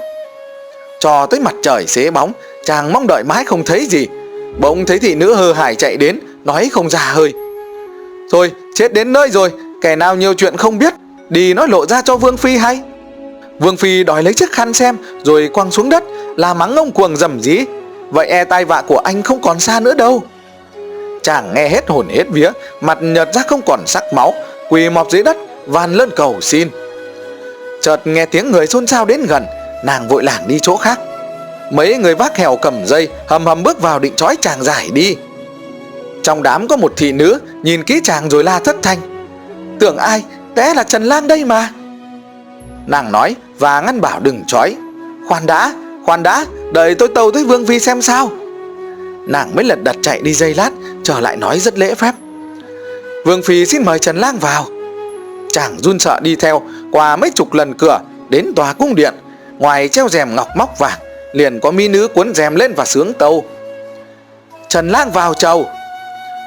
Cho 1.00 1.26
tới 1.26 1.40
mặt 1.40 1.56
trời 1.62 1.88
xế 1.88 2.12
bóng, 2.12 2.32
chàng 2.64 2.94
mong 2.94 3.08
đợi 3.08 3.24
mãi 3.24 3.46
không 3.46 3.64
thấy 3.66 3.86
gì. 3.86 4.08
Bỗng 4.60 4.86
thấy 4.86 5.00
thị 5.00 5.16
nữ 5.16 5.34
hơ 5.34 5.54
hải 5.54 5.76
chạy 5.76 5.98
đến, 5.98 6.20
nói 6.44 6.70
không 6.72 6.90
ra 6.90 7.00
hơi. 7.00 7.34
Thôi, 8.32 8.52
chết 8.76 8.94
đến 8.94 9.14
nơi 9.14 9.30
rồi, 9.30 9.52
kẻ 9.82 9.96
nào 9.96 10.16
nhiều 10.16 10.34
chuyện 10.34 10.58
không 10.58 10.80
biết 10.80 10.94
đi 11.30 11.54
nói 11.54 11.68
lộ 11.68 11.86
ra 11.86 12.01
cho 12.01 12.18
vương 12.18 12.38
phi 12.38 12.57
hay? 12.57 12.81
Vương 13.60 13.77
phi 13.77 14.04
đòi 14.04 14.24
lấy 14.24 14.33
chiếc 14.33 14.51
khăn 14.51 14.74
xem, 14.74 14.98
rồi 15.24 15.50
quăng 15.54 15.72
xuống 15.72 15.89
đất 15.89 16.04
là 16.38 16.54
mắng 16.54 16.75
ông 16.75 16.92
cuồng 16.92 17.16
rầm 17.16 17.39
rĩ. 17.39 17.66
Vậy 18.10 18.27
e 18.27 18.44
tai 18.44 18.66
vạ 18.66 18.83
của 18.88 18.98
anh 18.98 19.24
không 19.24 19.42
còn 19.42 19.60
xa 19.60 19.80
nữa 19.80 19.94
đâu. 19.94 20.24
Chàng 21.24 21.54
nghe 21.54 21.69
hết 21.69 21.89
hồn 21.89 22.07
hết 22.10 22.24
vía, 22.30 22.51
mặt 22.81 22.98
nhợt 23.01 23.33
ra 23.33 23.42
không 23.48 23.62
còn 23.66 23.80
sắc 23.86 24.04
máu, 24.13 24.33
quỳ 24.69 24.89
mọp 24.89 25.12
dưới 25.12 25.24
đất, 25.24 25.38
van 25.66 25.94
lên 25.94 26.10
cầu 26.16 26.42
xin. 26.42 26.68
Chợt 27.81 28.07
nghe 28.07 28.25
tiếng 28.25 28.51
người 28.51 28.68
xôn 28.68 28.88
xao 28.88 29.06
đến 29.06 29.25
gần, 29.30 29.45
nàng 29.86 30.07
vội 30.07 30.24
lảng 30.24 30.48
đi 30.48 30.60
chỗ 30.62 30.77
khác. 30.77 31.00
Mấy 31.72 31.98
người 31.98 32.16
vác 32.16 32.38
hèo 32.38 32.56
cầm 32.56 32.86
dây, 32.86 33.07
hầm 33.27 33.45
hầm 33.45 33.63
bước 33.63 33.81
vào 33.81 34.00
định 34.00 34.13
trói 34.16 34.36
chàng 34.42 34.63
giải 34.63 34.89
đi. 34.94 35.16
Trong 36.24 36.44
đám 36.44 36.68
có 36.68 36.77
một 36.77 36.94
thị 36.98 37.12
nữ, 37.12 37.39
nhìn 37.63 37.83
kỹ 37.83 38.01
chàng 38.04 38.30
rồi 38.30 38.44
la 38.44 38.60
thất 38.60 38.75
thanh. 38.81 38.98
Tưởng 39.80 39.98
ai? 39.98 40.24
Té 40.56 40.74
là 40.74 40.84
trần 40.84 41.04
lang 41.04 41.28
đây 41.28 41.46
mà. 41.46 41.69
Nàng 42.88 43.12
nói 43.12 43.36
và 43.60 43.81
ngăn 43.81 44.02
bảo 44.02 44.19
đừng 44.19 44.44
trói. 44.48 44.75
Khoan 45.28 45.46
đã 45.46 45.74
khoan 46.06 46.24
đã, 46.24 46.46
đợi 46.74 46.96
tôi 46.96 47.07
tâu 47.16 47.31
tới 47.31 47.44
vương 47.44 47.66
phi 47.66 47.80
xem 47.80 48.02
sao. 48.02 48.30
Nàng 49.28 49.56
mới 49.56 49.66
lật 49.66 49.84
đặt 49.84 49.96
chạy 50.02 50.22
đi 50.22 50.34
dây 50.34 50.54
lát, 50.54 50.69
trở 51.04 51.19
lại 51.19 51.38
nói 51.38 51.60
rất 51.60 51.78
lễ 51.78 51.96
phép. 51.96 52.12
Vương 53.25 53.44
phi 53.44 53.65
xin 53.65 53.84
mời 53.84 54.00
trần 54.00 54.18
lang 54.18 54.38
vào. 54.39 54.65
Chàng 55.51 55.79
run 55.79 56.00
sợ 56.00 56.20
đi 56.22 56.36
theo 56.36 56.62
qua 56.91 57.15
mấy 57.15 57.32
chục 57.36 57.53
lần 57.53 57.74
cửa, 57.74 58.00
đến 58.29 58.53
tòa 58.56 58.74
cung 58.74 58.96
điện. 58.96 59.13
Ngoài 59.58 59.88
treo 59.88 60.10
rèm 60.10 60.36
ngọc 60.36 60.48
móc 60.58 60.79
vàng, 60.79 61.00
liền 61.34 61.60
có 61.60 61.72
mỹ 61.72 61.88
nữ 61.88 62.08
cuốn 62.08 62.36
rèm 62.36 62.56
lên 62.56 62.74
và 62.74 62.86
sướng 62.86 63.13
tâu. 63.13 63.46
Trần 64.70 64.89
lang 64.89 65.12
vào 65.12 65.34
chầu. 65.34 65.65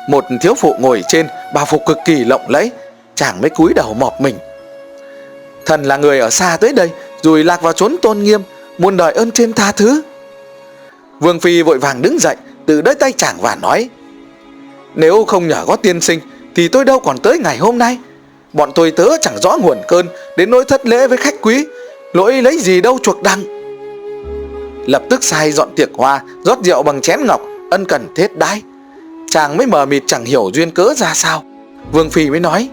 Một 0.09 0.25
thiếu 0.41 0.55
phụ 0.55 0.75
ngồi 0.81 1.03
trên, 1.09 1.27
bà 1.55 1.65
phục 1.65 1.83
cực 1.87 1.99
kỳ 2.05 2.25
lộng 2.25 2.49
lẫy 2.49 2.71
chàng 3.19 3.41
mới 3.41 3.51
cúi 3.51 3.75
đầu 3.75 3.95
mọp 3.95 4.21
mình. 4.21 4.39
Thần 5.67 5.83
là 5.83 5.97
người 5.97 6.19
ở 6.19 6.31
xa 6.31 6.57
tới 6.61 6.73
đây, 6.73 6.91
rồi 7.23 7.45
lạc 7.45 7.63
vào 7.63 7.73
chốn 7.73 7.97
tôn 8.03 8.19
nghiêm, 8.19 8.41
muôn 8.79 8.97
đời 8.97 9.13
ơn 9.13 9.31
trên 9.31 9.53
tha 9.53 9.73
thứ. 9.73 10.03
Vương 11.21 11.41
phi 11.41 11.63
vội 11.63 11.79
vàng 11.79 12.03
đứng 12.03 12.19
dậy, 12.19 12.37
tự 12.67 12.81
đỡ 12.81 12.95
tay 12.95 13.13
chàng 13.13 13.37
và 13.41 13.57
nói, 13.63 13.89
nếu 14.95 15.25
không 15.25 15.49
nhờ 15.49 15.65
có 15.67 15.77
tiên 15.77 16.01
sinh, 16.01 16.21
thì 16.55 16.69
tôi 16.69 16.85
đâu 16.85 17.01
còn 17.01 17.19
tới 17.19 17.39
ngày 17.39 17.59
hôm 17.59 17.79
nay. 17.79 17.99
Bọn 18.53 18.73
tôi 18.75 18.91
tớ 18.91 19.09
chẳng 19.21 19.39
rõ 19.43 19.57
nguồn 19.61 19.79
cơn, 19.89 20.07
đến 20.37 20.51
nỗi 20.51 20.65
thất 20.65 20.87
lễ 20.87 21.09
với 21.09 21.19
khách 21.19 21.35
quý. 21.43 21.67
Lỗi 22.13 22.43
lấy 22.43 22.59
gì 22.59 22.81
đâu 22.81 22.99
chuộc 23.03 23.23
đăng. 23.23 23.41
Lập 24.87 25.03
tức 25.11 25.25
sai 25.25 25.53
dọn 25.53 25.69
tiệc 25.77 25.89
hoa, 25.95 26.21
rót 26.45 26.59
rượu 26.65 26.83
bằng 26.83 27.01
chén 27.01 27.27
ngọc, 27.27 27.41
ân 27.71 27.85
cần 27.85 28.07
thết 28.17 28.39
đái. 28.39 28.63
Chàng 29.31 29.57
mới 29.57 29.67
mờ 29.67 29.87
mịt 29.87 30.03
chẳng 30.07 30.25
hiểu 30.25 30.51
duyên 30.55 30.71
cớ 30.71 30.95
ra 30.97 31.15
sao. 31.15 31.45
Vương 31.93 32.11
phi 32.11 32.31
mới 32.31 32.41
nói 32.41 32.69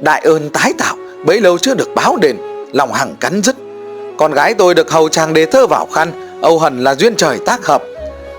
đại 0.00 0.20
ơn 0.24 0.50
tái 0.50 0.72
tạo, 0.78 0.96
bấy 1.24 1.40
lâu 1.40 1.58
chưa 1.58 1.74
được 1.74 1.88
báo 1.94 2.16
đền, 2.16 2.36
lòng 2.72 2.92
hằng 2.92 3.16
cắn 3.20 3.42
dứt. 3.42 3.56
Con 4.18 4.32
gái 4.32 4.54
tôi 4.54 4.74
được 4.74 4.90
hầu 4.90 5.08
chàng 5.08 5.34
đề 5.34 5.46
thơ 5.46 5.66
vào 5.66 5.86
khăn, 5.92 6.40
âu 6.42 6.58
hần 6.58 6.84
là 6.84 6.94
duyên 6.94 7.16
trời 7.16 7.38
tác 7.46 7.66
hợp. 7.66 7.82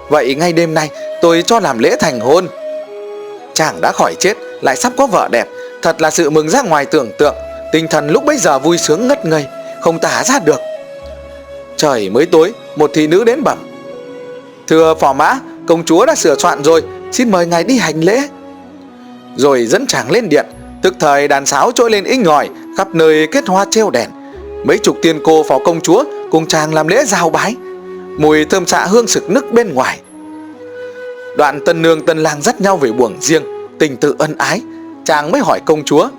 Vậy 0.09 0.35
ngay 0.35 0.53
đêm 0.53 0.73
nay, 0.73 0.89
tôi 1.21 1.43
cho 1.45 1.59
làm 1.59 1.79
lễ 1.79 1.95
thành 1.99 2.19
hôn. 2.19 2.47
Chàng 3.53 3.81
đã 3.81 3.91
khỏi 3.91 4.15
chết, 4.19 4.37
lại 4.61 4.75
sắp 4.75 4.93
có 4.97 5.07
vợ 5.07 5.27
đẹp. 5.31 5.47
Thật 5.81 6.01
là 6.01 6.11
sự 6.11 6.29
mừng 6.29 6.49
ra 6.49 6.61
ngoài 6.61 6.85
tưởng 6.85 7.11
tượng, 7.17 7.35
tinh 7.71 7.87
thần 7.89 8.09
lúc 8.09 8.25
bấy 8.25 8.37
giờ 8.37 8.59
vui 8.59 8.77
sướng 8.77 9.07
ngất 9.07 9.25
ngây, 9.25 9.45
không 9.81 9.99
tả 9.99 10.23
ra 10.23 10.39
được. 10.39 10.59
Trời 11.77 12.09
mới 12.09 12.25
tối, 12.25 12.53
một 12.75 12.91
thị 12.93 13.07
nữ 13.07 13.23
đến 13.23 13.43
bẩm. 13.43 13.57
Thưa 14.67 14.93
phò 14.99 15.13
mã, 15.13 15.39
công 15.67 15.85
chúa 15.85 16.05
đã 16.05 16.15
sửa 16.15 16.35
soạn 16.37 16.63
rồi, 16.63 16.83
xin 17.11 17.31
mời 17.31 17.45
ngài 17.45 17.63
đi 17.63 17.77
hành 17.77 18.01
lễ. 18.01 18.21
Rồi 19.35 19.65
dẫn 19.65 19.87
chàng 19.87 20.11
lên 20.11 20.29
điện 20.29 20.45
tức 20.81 20.95
thời 20.99 21.27
đàn 21.27 21.45
sáo 21.45 21.71
trỗi 21.71 21.91
lên 21.91 22.03
inh 22.03 22.23
ngòi, 22.23 22.49
khắp 22.77 22.95
nơi 22.95 23.27
kết 23.27 23.47
hoa 23.47 23.65
treo 23.71 23.89
đèn. 23.89 24.09
Mấy 24.63 24.77
chục 24.77 24.97
tiên 25.01 25.19
cô 25.23 25.43
phó 25.43 25.59
công 25.59 25.81
chúa 25.81 26.03
cùng 26.31 26.47
chàng 26.47 26.73
làm 26.73 26.87
lễ 26.87 27.05
giao 27.05 27.29
bái. 27.29 27.55
Mùi 28.17 28.45
thơm 28.45 28.65
xạ 28.65 28.85
hương 28.85 29.07
sực 29.07 29.29
nức 29.29 29.51
bên 29.51 29.73
ngoài. 29.73 29.99
Đoạn 31.37 31.65
tân 31.65 31.81
nương 31.81 32.05
tân 32.05 32.23
lang 32.23 32.41
dắt 32.41 32.61
nhau 32.61 32.77
về 32.77 32.91
buồng 32.91 33.17
riêng, 33.21 33.43
Tình 33.79 33.97
tự 33.97 34.15
ân 34.19 34.37
ái. 34.37 34.61
Chàng 35.05 35.31
mới 35.31 35.41
hỏi 35.41 35.61
công 35.65 35.83
chúa, 35.83 36.09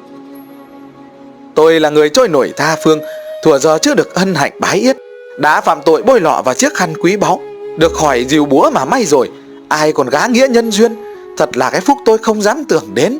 Tôi 1.54 1.80
là 1.80 1.90
người 1.90 2.08
trôi 2.08 2.28
nổi 2.28 2.52
tha 2.56 2.76
phương 2.84 3.00
thủa 3.44 3.58
giờ 3.58 3.78
chưa 3.82 3.94
được 3.94 4.14
ân 4.14 4.34
hạnh 4.34 4.52
bái 4.60 4.78
yết. 4.78 4.96
Đã 5.38 5.60
phạm 5.60 5.82
tội 5.82 6.02
bôi 6.02 6.20
lọ 6.20 6.42
vào 6.44 6.54
chiếc 6.54 6.74
khăn 6.74 6.94
quý 7.02 7.16
báu. 7.16 7.40
Được 7.78 7.94
khỏi 7.94 8.24
dìu 8.28 8.44
búa 8.44 8.70
mà 8.70 8.84
may 8.84 9.04
rồi, 9.04 9.30
Ai 9.68 9.92
còn 9.92 10.08
gá 10.08 10.26
nghĩa 10.26 10.46
nhân 10.50 10.70
duyên? 10.70 10.96
Thật 11.36 11.56
là 11.56 11.70
cái 11.70 11.80
phúc 11.80 11.98
tôi 12.04 12.18
không 12.18 12.42
dám 12.42 12.64
tưởng 12.64 12.84
đến. 12.94 13.18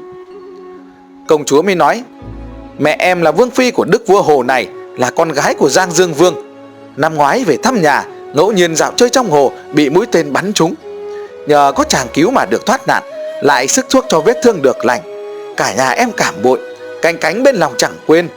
Công 1.30 1.44
chúa 1.44 1.62
mới 1.62 1.74
nói, 1.74 2.02
Mẹ 2.78 2.96
em 2.98 3.22
là 3.22 3.30
vương 3.30 3.50
phi 3.50 3.70
của 3.70 3.84
đức 3.84 4.06
vua 4.06 4.22
hồ 4.22 4.42
này, 4.42 4.68
Là 4.98 5.10
con 5.10 5.32
gái 5.32 5.54
của 5.54 5.68
Giang 5.68 5.90
Dương 5.90 6.14
Vương. 6.14 6.34
Năm 6.96 7.14
ngoái 7.14 7.44
về 7.44 7.56
thăm 7.62 7.82
nhà, 7.82 8.04
Ngẫu 8.34 8.52
nhiên 8.52 8.76
dạo 8.76 8.92
chơi 8.96 9.10
trong 9.10 9.30
hồ, 9.30 9.52
Bị 9.72 9.90
mũi 9.90 10.06
tên 10.12 10.32
bắn 10.32 10.52
trúng. 10.52 10.74
Nhờ 11.46 11.72
có 11.76 11.84
chàng 11.84 12.06
cứu 12.14 12.30
mà 12.30 12.46
được 12.46 12.66
thoát 12.66 12.86
nạn, 12.86 13.02
Lại 13.42 13.68
sức 13.68 13.86
thuốc 13.90 14.04
cho 14.08 14.20
vết 14.20 14.36
thương 14.42 14.62
được 14.62 14.84
lành. 14.84 15.00
Cả 15.56 15.74
nhà 15.74 15.90
em 15.90 16.12
cảm 16.16 16.34
bội 16.42 16.58
Cánh 17.02 17.18
cánh 17.18 17.42
bên 17.42 17.56
lòng 17.56 17.74
chẳng 17.78 17.94
quên. 18.06 18.28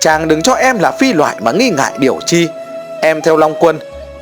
Chàng 0.00 0.28
đừng 0.28 0.42
cho 0.42 0.54
em 0.54 0.78
là 0.78 0.90
phi 1.00 1.12
loại 1.12 1.36
mà 1.42 1.52
nghi 1.52 1.70
ngại 1.70 1.92
điều 1.98 2.18
chi. 2.26 2.48
Em 3.02 3.20
theo 3.22 3.36
Long 3.36 3.54
Quân, 3.60 3.78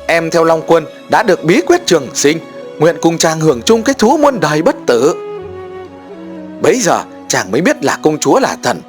Em 0.07 0.31
theo 0.31 0.43
Long 0.43 0.61
Quân 0.67 0.85
đã 1.09 1.23
được 1.23 1.43
bí 1.43 1.61
quyết 1.61 1.85
trường 1.85 2.07
sinh, 2.13 2.37
Nguyện 2.79 2.95
cùng 3.01 3.17
chàng 3.17 3.39
hưởng 3.39 3.61
chung 3.61 3.83
cái 3.83 3.95
thú 3.97 4.17
muôn 4.17 4.39
đời 4.39 4.61
bất 4.61 4.75
tử. 4.87 5.15
Bấy 6.61 6.79
giờ 6.79 7.03
chàng 7.33 7.51
mới 7.51 7.61
biết 7.61 7.83
là 7.83 7.97
công 8.01 8.17
chúa 8.19 8.39
là 8.39 8.57
thần. 8.63 8.81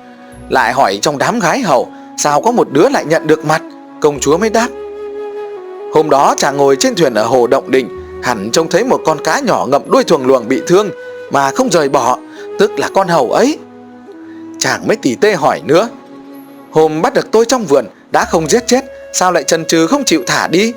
Lại 0.49 0.73
hỏi 0.73 0.99
trong 1.03 1.19
đám 1.19 1.39
gái 1.39 1.61
hầu, 1.61 1.89
Sao 2.17 2.41
có 2.41 2.51
một 2.51 2.69
đứa 2.73 2.89
lại 2.89 3.05
nhận 3.05 3.27
được 3.27 3.45
mặt? 3.45 3.63
Công 4.01 4.21
chúa 4.21 4.39
mới 4.39 4.51
đáp. 4.51 4.69
Hôm 5.95 6.11
đó 6.11 6.35
chàng 6.39 6.57
ngồi 6.57 6.77
trên 6.81 6.95
thuyền 6.95 7.15
ở 7.15 7.25
hồ 7.25 7.47
Động 7.47 7.71
Đình, 7.71 7.89
Hẳn 8.23 8.51
trông 8.53 8.69
thấy 8.69 8.85
một 8.85 9.01
con 9.05 9.25
cá 9.25 9.41
nhỏ 9.41 9.67
ngậm 9.67 9.91
đuôi 9.91 10.05
thuồng 10.05 10.27
luồng 10.27 10.49
bị 10.49 10.63
thương, 10.67 10.91
Mà 11.33 11.51
không 11.51 11.71
rời 11.71 11.89
bỏ, 11.89 12.19
Tức 12.59 12.79
là 12.79 12.89
con 12.95 13.09
hầu 13.09 13.33
ấy. 13.33 13.59
Chàng 14.59 14.87
mới 14.87 14.97
tỉ 14.97 15.15
tê 15.15 15.35
hỏi 15.35 15.61
nữa, 15.65 15.89
Hôm 16.71 17.03
bắt 17.03 17.15
được 17.15 17.31
tôi 17.33 17.45
trong 17.45 17.65
vườn, 17.65 17.87
Đã 18.11 18.25
không 18.25 18.49
giết 18.49 18.67
chết, 18.67 18.85
Sao 19.13 19.33
lại 19.33 19.43
chần 19.43 19.65
chừ 19.65 19.87
không 19.87 20.05
chịu 20.05 20.23
thả 20.27 20.49
đi? 20.49 20.73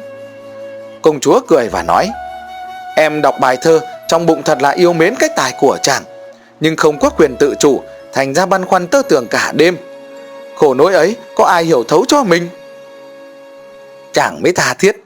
Công 1.02 1.20
chúa 1.20 1.40
cười 1.48 1.70
và 1.70 1.84
nói, 1.84 2.10
Em 2.96 3.22
đọc 3.22 3.36
bài 3.42 3.58
thơ, 3.62 3.80
Trong 4.08 4.26
bụng 4.26 4.42
thật 4.46 4.62
là 4.62 4.70
yêu 4.70 4.94
mến 4.94 5.16
cái 5.16 5.30
tài 5.36 5.54
của 5.60 5.78
chàng. 5.82 6.04
Nhưng 6.60 6.76
không 6.76 7.00
có 7.00 7.10
quyền 7.10 7.36
tự 7.40 7.56
chủ, 7.60 7.82
Thành 8.14 8.34
ra 8.34 8.46
băn 8.46 8.66
khoăn 8.66 8.88
tơ 8.88 9.02
tưởng 9.10 9.28
cả 9.28 9.52
đêm. 9.56 9.78
Khổ 10.56 10.74
nỗi 10.74 10.94
ấy, 10.94 11.16
có 11.36 11.46
ai 11.46 11.64
hiểu 11.64 11.84
thấu 11.84 12.06
cho 12.08 12.24
mình? 12.24 12.50
Chàng 14.14 14.42
mới 14.44 14.52
tha 14.52 14.74
thiết, 14.74 15.04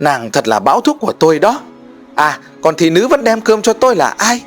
Nàng 0.00 0.30
thật 0.30 0.48
là 0.48 0.60
bão 0.60 0.80
thúc 0.80 0.96
của 1.00 1.12
tôi 1.12 1.38
đó. 1.38 1.60
À 2.14 2.38
còn 2.62 2.74
thì 2.74 2.90
nữ 2.90 3.08
vẫn 3.08 3.24
đem 3.24 3.40
cơm 3.40 3.62
cho 3.62 3.72
tôi 3.72 3.96
là 3.96 4.14
ai? 4.18 4.42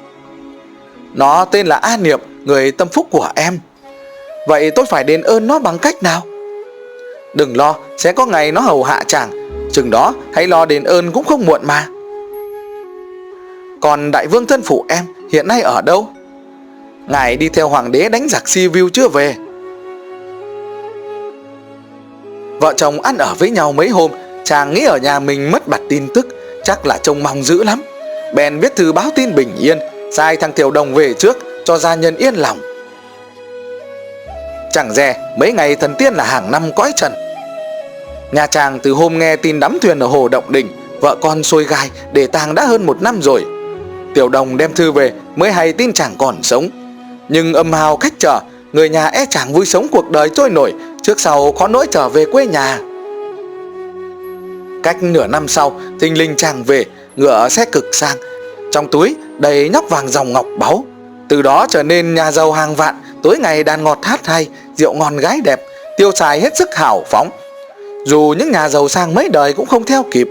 Nó 1.13 1.46
tên 1.46 1.67
là 1.67 1.75
A 1.75 1.98
Niệm, 1.98 2.20
Người 2.46 2.72
tâm 2.72 2.88
phúc 2.88 3.08
của 3.12 3.29
em. 3.36 3.60
Vậy 4.48 4.72
tôi 4.72 4.86
phải 4.86 5.03
đền 5.03 5.22
ơn 5.22 5.48
nó 5.48 5.60
bằng 5.60 5.79
cách 5.79 6.03
nào? 6.03 6.22
Đừng 7.34 7.58
lo, 7.58 7.75
Sẽ 7.98 8.12
có 8.12 8.25
ngày 8.25 8.51
nó 8.51 8.62
hầu 8.62 8.84
hạ 8.84 9.03
chàng. 9.08 9.32
Chừng 9.72 9.89
đó, 9.89 10.13
hãy 10.34 10.48
lo 10.48 10.65
đền 10.65 10.84
ơn 10.84 11.12
cũng 11.12 11.24
không 11.24 11.46
muộn 11.46 11.62
mà. 11.63 11.88
Còn 13.82 14.12
đại 14.12 14.27
vương 14.27 14.46
thân 14.46 14.62
phụ 14.62 14.86
em, 14.89 15.06
Hiện 15.32 15.48
nay 15.48 15.62
ở 15.62 15.82
đâu? 15.82 16.10
Ngài 17.07 17.37
đi 17.37 17.49
theo 17.49 17.69
hoàng 17.69 17.91
đế 17.91 18.09
đánh 18.09 18.27
giặc 18.29 18.49
si 18.49 18.67
view 18.67 18.89
chưa 18.89 19.07
về? 19.07 19.35
Vợ 22.59 22.73
chồng 22.77 23.01
ăn 23.01 23.17
ở 23.17 23.33
với 23.39 23.49
nhau 23.49 23.71
mấy 23.71 23.89
hôm, 23.89 24.11
Chàng 24.43 24.73
nghĩ 24.73 24.83
ở 24.83 24.97
nhà 24.97 25.19
mình 25.19 25.51
mất 25.51 25.67
bặt 25.67 25.81
tin 25.89 26.07
tức, 26.13 26.27
Chắc 26.63 26.85
là 26.85 26.97
trông 26.97 27.23
mong 27.23 27.43
dữ 27.43 27.63
lắm. 27.63 27.83
Bèn 28.35 28.59
viết 28.59 28.75
thư 28.75 28.93
báo 28.93 29.09
tin 29.15 29.35
bình 29.35 29.55
yên, 29.59 29.79
Sai 30.11 30.35
thằng 30.35 30.53
Tiểu 30.53 30.71
Đồng 30.71 30.93
về 30.93 31.13
trước, 31.13 31.37
Cho 31.65 31.77
gia 31.77 31.95
nhân 31.95 32.15
yên 32.15 32.35
lòng. 32.35 32.59
Chẳng 34.71 34.93
dè, 34.93 35.17
mấy 35.37 35.53
ngày 35.53 35.75
thần 35.75 35.95
tiên 35.97 36.13
là 36.13 36.23
hàng 36.23 36.51
năm 36.51 36.71
cõi 36.75 36.91
trần. 36.95 37.13
Nhà 38.31 38.47
chàng 38.47 38.79
từ 38.79 38.91
hôm 38.91 39.19
nghe 39.19 39.35
tin 39.35 39.59
đắm 39.59 39.77
thuyền 39.81 39.99
ở 39.99 40.07
hồ 40.07 40.27
Động 40.27 40.51
Đình, 40.51 40.67
Vợ 41.01 41.15
con 41.21 41.43
xôi 41.43 41.63
gai, 41.63 41.89
để 42.13 42.27
tàng 42.27 42.55
đã 42.55 42.65
hơn 42.65 42.85
một 42.85 43.01
năm 43.01 43.21
rồi. 43.21 43.43
Tiểu 44.13 44.29
đồng 44.29 44.57
đem 44.57 44.73
thư 44.73 44.91
về, 44.91 45.11
mới 45.35 45.51
hay 45.51 45.73
tin 45.73 45.93
chàng 45.93 46.15
còn 46.17 46.43
sống. 46.43 46.87
Nhưng 47.29 47.53
âm 47.53 47.74
hào 47.74 47.98
cách 47.98 48.13
trở, 48.19 48.39
Người 48.74 48.89
nhà 48.89 49.07
e 49.07 49.25
chẳng 49.29 49.53
vui 49.53 49.65
sống 49.65 49.88
cuộc 49.91 50.12
đời 50.12 50.29
trôi 50.29 50.50
nổi, 50.50 50.74
Trước 51.01 51.19
sau 51.19 51.51
có 51.51 51.67
nỗi 51.67 51.88
trở 51.91 52.10
về 52.10 52.25
quê 52.25 52.48
nhà. 52.48 52.79
Cách 54.84 55.03
nửa 55.03 55.27
năm 55.27 55.48
sau, 55.48 55.79
Thình 56.00 56.17
linh 56.17 56.36
chàng 56.36 56.63
về, 56.63 56.86
Ngựa 57.15 57.50
xe 57.50 57.65
cực 57.65 57.86
sang. 57.91 58.17
Trong 58.72 58.88
túi, 58.88 59.15
đầy 59.38 59.69
nhóc 59.69 59.89
vàng 59.89 60.07
dòng 60.07 60.34
ngọc 60.34 60.46
báu. 60.60 60.86
Từ 61.29 61.41
đó 61.41 61.65
trở 61.69 61.84
nên 61.84 62.15
nhà 62.15 62.31
giàu 62.31 62.51
hàng 62.51 62.75
vạn, 62.75 62.96
Tối 63.24 63.39
ngày 63.39 63.63
đàn 63.63 63.84
ngọt 63.84 64.00
hát 64.03 64.27
hay, 64.27 64.48
Rượu 64.75 64.93
ngon 64.93 65.17
gái 65.17 65.39
đẹp, 65.43 65.62
Tiêu 65.98 66.12
xài 66.12 66.41
hết 66.41 66.57
sức 66.57 66.69
hào 66.75 67.03
phóng. 67.10 67.29
Dù 68.05 68.36
những 68.38 68.51
nhà 68.51 68.69
giàu 68.69 68.88
sang 68.88 69.15
mấy 69.15 69.29
đời 69.29 69.53
cũng 69.53 69.65
không 69.65 69.84
theo 69.84 70.05
kịp. 70.12 70.29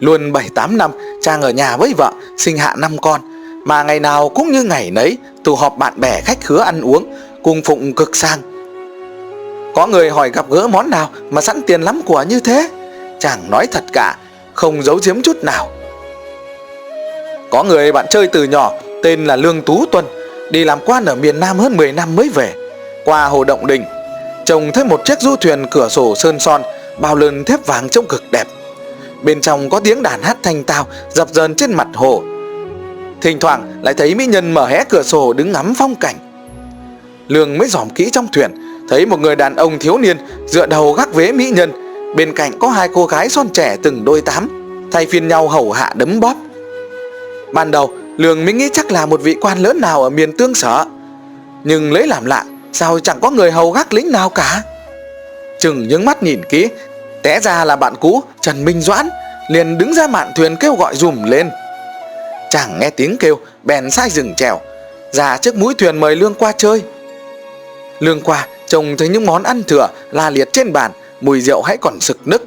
Luôn 0.00 0.32
7-8 0.32 0.76
năm, 0.76 0.90
Chàng 1.22 1.42
ở 1.42 1.50
nhà 1.50 1.76
với 1.76 1.94
vợ, 1.96 2.12
Sinh 2.36 2.58
hạ 2.58 2.74
năm 2.78 2.98
con. 2.98 3.20
Mà 3.64 3.82
ngày 3.82 4.00
nào 4.00 4.28
cũng 4.28 4.52
như 4.52 4.62
ngày 4.62 4.90
nấy, 4.90 5.18
Tụ 5.44 5.54
họp 5.54 5.78
bạn 5.78 6.00
bè, 6.00 6.20
khách 6.20 6.38
khứa 6.44 6.60
ăn 6.60 6.80
uống, 6.80 7.14
Cùng 7.42 7.62
phụng 7.62 7.92
cực 7.92 8.16
sang. 8.16 8.38
Có 9.74 9.86
người 9.86 10.10
hỏi 10.10 10.30
gặp 10.30 10.50
gỡ 10.50 10.66
món 10.68 10.90
nào 10.90 11.10
Mà 11.30 11.40
sẵn 11.40 11.62
tiền 11.66 11.82
lắm 11.82 12.00
của 12.06 12.22
như 12.22 12.40
thế? 12.40 12.70
Chàng 13.18 13.50
nói 13.50 13.66
thật 13.72 13.84
cả, 13.92 14.16
Không 14.54 14.82
giấu 14.82 14.98
giếm 15.04 15.22
chút 15.22 15.36
nào. 15.44 15.68
Có 17.50 17.62
người 17.62 17.92
bạn 17.92 18.06
chơi 18.10 18.26
từ 18.26 18.44
nhỏ, 18.44 18.72
Tên 19.02 19.24
là 19.24 19.36
Lương 19.36 19.62
Tú 19.62 19.86
Tuân, 19.92 20.04
Đi 20.50 20.64
làm 20.64 20.78
quan 20.86 21.04
ở 21.04 21.14
miền 21.14 21.40
Nam 21.40 21.58
hơn 21.58 21.76
10 21.76 21.92
năm 21.92 22.16
mới 22.16 22.28
về. 22.28 22.54
Qua 23.04 23.24
hồ 23.24 23.44
Động 23.44 23.66
Đình, 23.66 23.84
Trông 24.44 24.72
thấy 24.72 24.84
một 24.84 25.04
chiếc 25.04 25.20
du 25.20 25.36
thuyền 25.36 25.66
cửa 25.70 25.88
sổ 25.88 26.14
sơn 26.14 26.40
son, 26.40 26.62
Bao 26.98 27.14
lơn 27.14 27.44
thép 27.44 27.66
vàng 27.66 27.88
trông 27.88 28.06
cực 28.08 28.22
đẹp. 28.30 28.44
Bên 29.22 29.40
trong 29.40 29.70
có 29.70 29.80
tiếng 29.80 30.02
đàn 30.02 30.22
hát 30.22 30.36
thanh 30.42 30.64
tao, 30.64 30.86
Dập 31.10 31.28
dờn 31.32 31.54
trên 31.54 31.72
mặt 31.72 31.88
hồ. 31.94 32.22
Thỉnh 33.22 33.38
thoảng 33.38 33.72
lại 33.82 33.94
thấy 33.94 34.14
mỹ 34.14 34.26
nhân 34.26 34.54
mở 34.54 34.66
hé 34.66 34.84
cửa 34.84 35.02
sổ 35.02 35.32
đứng 35.32 35.52
ngắm 35.52 35.74
phong 35.78 35.94
cảnh. 35.94 36.16
Lương 37.28 37.58
mới 37.58 37.68
dòm 37.68 37.90
kỹ 37.90 38.10
trong 38.12 38.28
thuyền, 38.32 38.50
Thấy 38.88 39.06
một 39.06 39.20
người 39.20 39.36
đàn 39.36 39.56
ông 39.56 39.78
thiếu 39.78 39.98
niên 39.98 40.16
Dựa 40.46 40.66
đầu 40.66 40.92
gác 40.92 41.14
vế 41.14 41.32
mỹ 41.32 41.50
nhân. 41.50 41.72
Bên 42.16 42.32
cạnh 42.34 42.58
có 42.58 42.68
hai 42.68 42.88
cô 42.94 43.06
gái 43.06 43.28
son 43.28 43.48
trẻ 43.48 43.76
từng 43.82 44.04
đôi 44.04 44.20
tám, 44.20 44.48
Thay 44.92 45.06
phiên 45.06 45.28
nhau 45.28 45.48
hầu 45.48 45.72
hạ 45.72 45.92
đấm 45.96 46.20
bóp. 46.20 46.34
Ban 47.52 47.70
đầu, 47.70 47.90
Lương 48.16 48.44
mới 48.44 48.54
nghĩ 48.54 48.68
chắc 48.72 48.90
là 48.90 49.06
một 49.06 49.20
vị 49.22 49.36
quan 49.40 49.58
lớn 49.58 49.80
nào 49.80 50.02
ở 50.02 50.10
miền 50.10 50.36
tương 50.36 50.54
sở. 50.54 50.84
Nhưng 51.64 51.92
lấy 51.92 52.06
làm 52.06 52.24
lạ, 52.24 52.44
Sao 52.72 52.98
chẳng 53.00 53.20
có 53.20 53.30
người 53.30 53.50
hầu 53.50 53.70
gác 53.70 53.92
lính 53.92 54.12
nào 54.12 54.28
cả? 54.28 54.62
Chừng 55.60 55.88
những 55.88 56.04
mắt 56.04 56.22
nhìn 56.22 56.40
kỹ, 56.48 56.68
Té 57.22 57.40
ra 57.40 57.64
là 57.64 57.76
bạn 57.76 57.94
cũ 58.00 58.22
Trần 58.40 58.64
Minh 58.64 58.80
Doãn, 58.80 59.08
Liền 59.48 59.78
đứng 59.78 59.94
ra 59.94 60.06
mạn 60.06 60.32
thuyền 60.36 60.56
kêu 60.60 60.74
gọi 60.74 60.96
dùm 60.96 61.22
lên. 61.22 61.50
Chàng 62.52 62.78
nghe 62.80 62.90
tiếng 62.90 63.16
kêu, 63.16 63.38
Bèn 63.64 63.90
sai 63.90 64.10
rừng 64.10 64.34
trèo. 64.36 64.60
Ra 65.12 65.36
trước 65.36 65.56
mũi 65.56 65.74
thuyền 65.74 66.00
mời 66.00 66.16
Lương 66.16 66.34
qua 66.34 66.52
chơi. 66.52 66.82
Lương 67.98 68.20
qua 68.20 68.46
trông 68.66 68.96
thấy 68.96 69.08
những 69.08 69.26
món 69.26 69.42
ăn 69.42 69.62
thừa, 69.62 69.88
La 70.10 70.30
liệt 70.30 70.52
trên 70.52 70.72
bàn, 70.72 70.90
Mùi 71.20 71.40
rượu 71.40 71.62
hãy 71.62 71.76
còn 71.76 72.00
sực 72.00 72.18
nức. 72.28 72.46